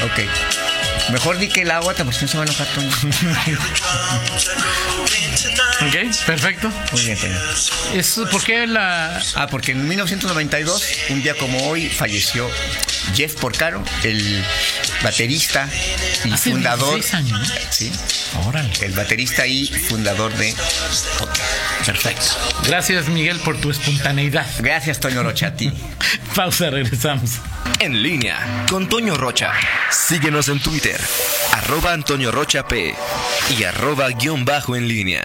Ok. 0.03 1.11
Mejor 1.11 1.37
di 1.37 1.47
que 1.47 1.61
el 1.61 1.71
agua, 1.71 1.93
porque 1.93 2.13
si 2.13 2.25
no 2.25 2.27
se 2.31 2.37
va 2.37 2.43
a 2.43 2.47
enojar 2.47 2.67
Toño. 2.67 2.89
Ok, 5.79 6.25
perfecto. 6.25 6.71
Muy 6.91 7.03
bien. 7.03 7.17
Es, 7.93 8.19
¿Por 8.31 8.43
qué 8.43 8.67
la...? 8.67 9.21
Ah, 9.35 9.47
porque 9.47 9.71
en 9.71 9.87
1992, 9.87 10.83
un 11.09 11.21
día 11.21 11.35
como 11.35 11.69
hoy, 11.69 11.87
falleció 11.87 12.49
Jeff 13.15 13.35
Porcaro, 13.35 13.83
el 14.03 14.43
baterista 15.03 15.69
y 16.25 16.31
Hace 16.31 16.51
fundador. 16.51 16.95
16 16.95 17.13
años, 17.13 17.39
¿no? 17.39 17.45
Sí, 17.69 17.91
Órale. 18.45 18.71
el 18.81 18.93
baterista 18.93 19.45
y 19.47 19.67
fundador 19.67 20.33
de. 20.35 20.53
Perfecto. 21.85 22.25
Gracias, 22.65 23.07
Miguel, 23.07 23.39
por 23.39 23.57
tu 23.57 23.69
espontaneidad. 23.71 24.45
Gracias, 24.59 24.99
Toño 24.99 25.23
Rocha, 25.23 25.47
a 25.47 25.55
ti. 25.55 25.71
Pausa, 26.35 26.69
regresamos. 26.69 27.31
En 27.79 28.01
línea 28.01 28.65
con 28.69 28.89
Toño 28.89 29.15
Rocha. 29.15 29.51
Síguenos 29.91 30.47
en 30.49 30.59
Twitter, 30.59 30.99
arroba 31.53 31.93
Antonio 31.93 32.31
Rocha 32.31 32.67
P 32.67 32.95
y 33.57 33.63
arroba 33.63 34.09
guion 34.09 34.45
bajo 34.45 34.75
en 34.75 34.87
línea. 34.87 35.23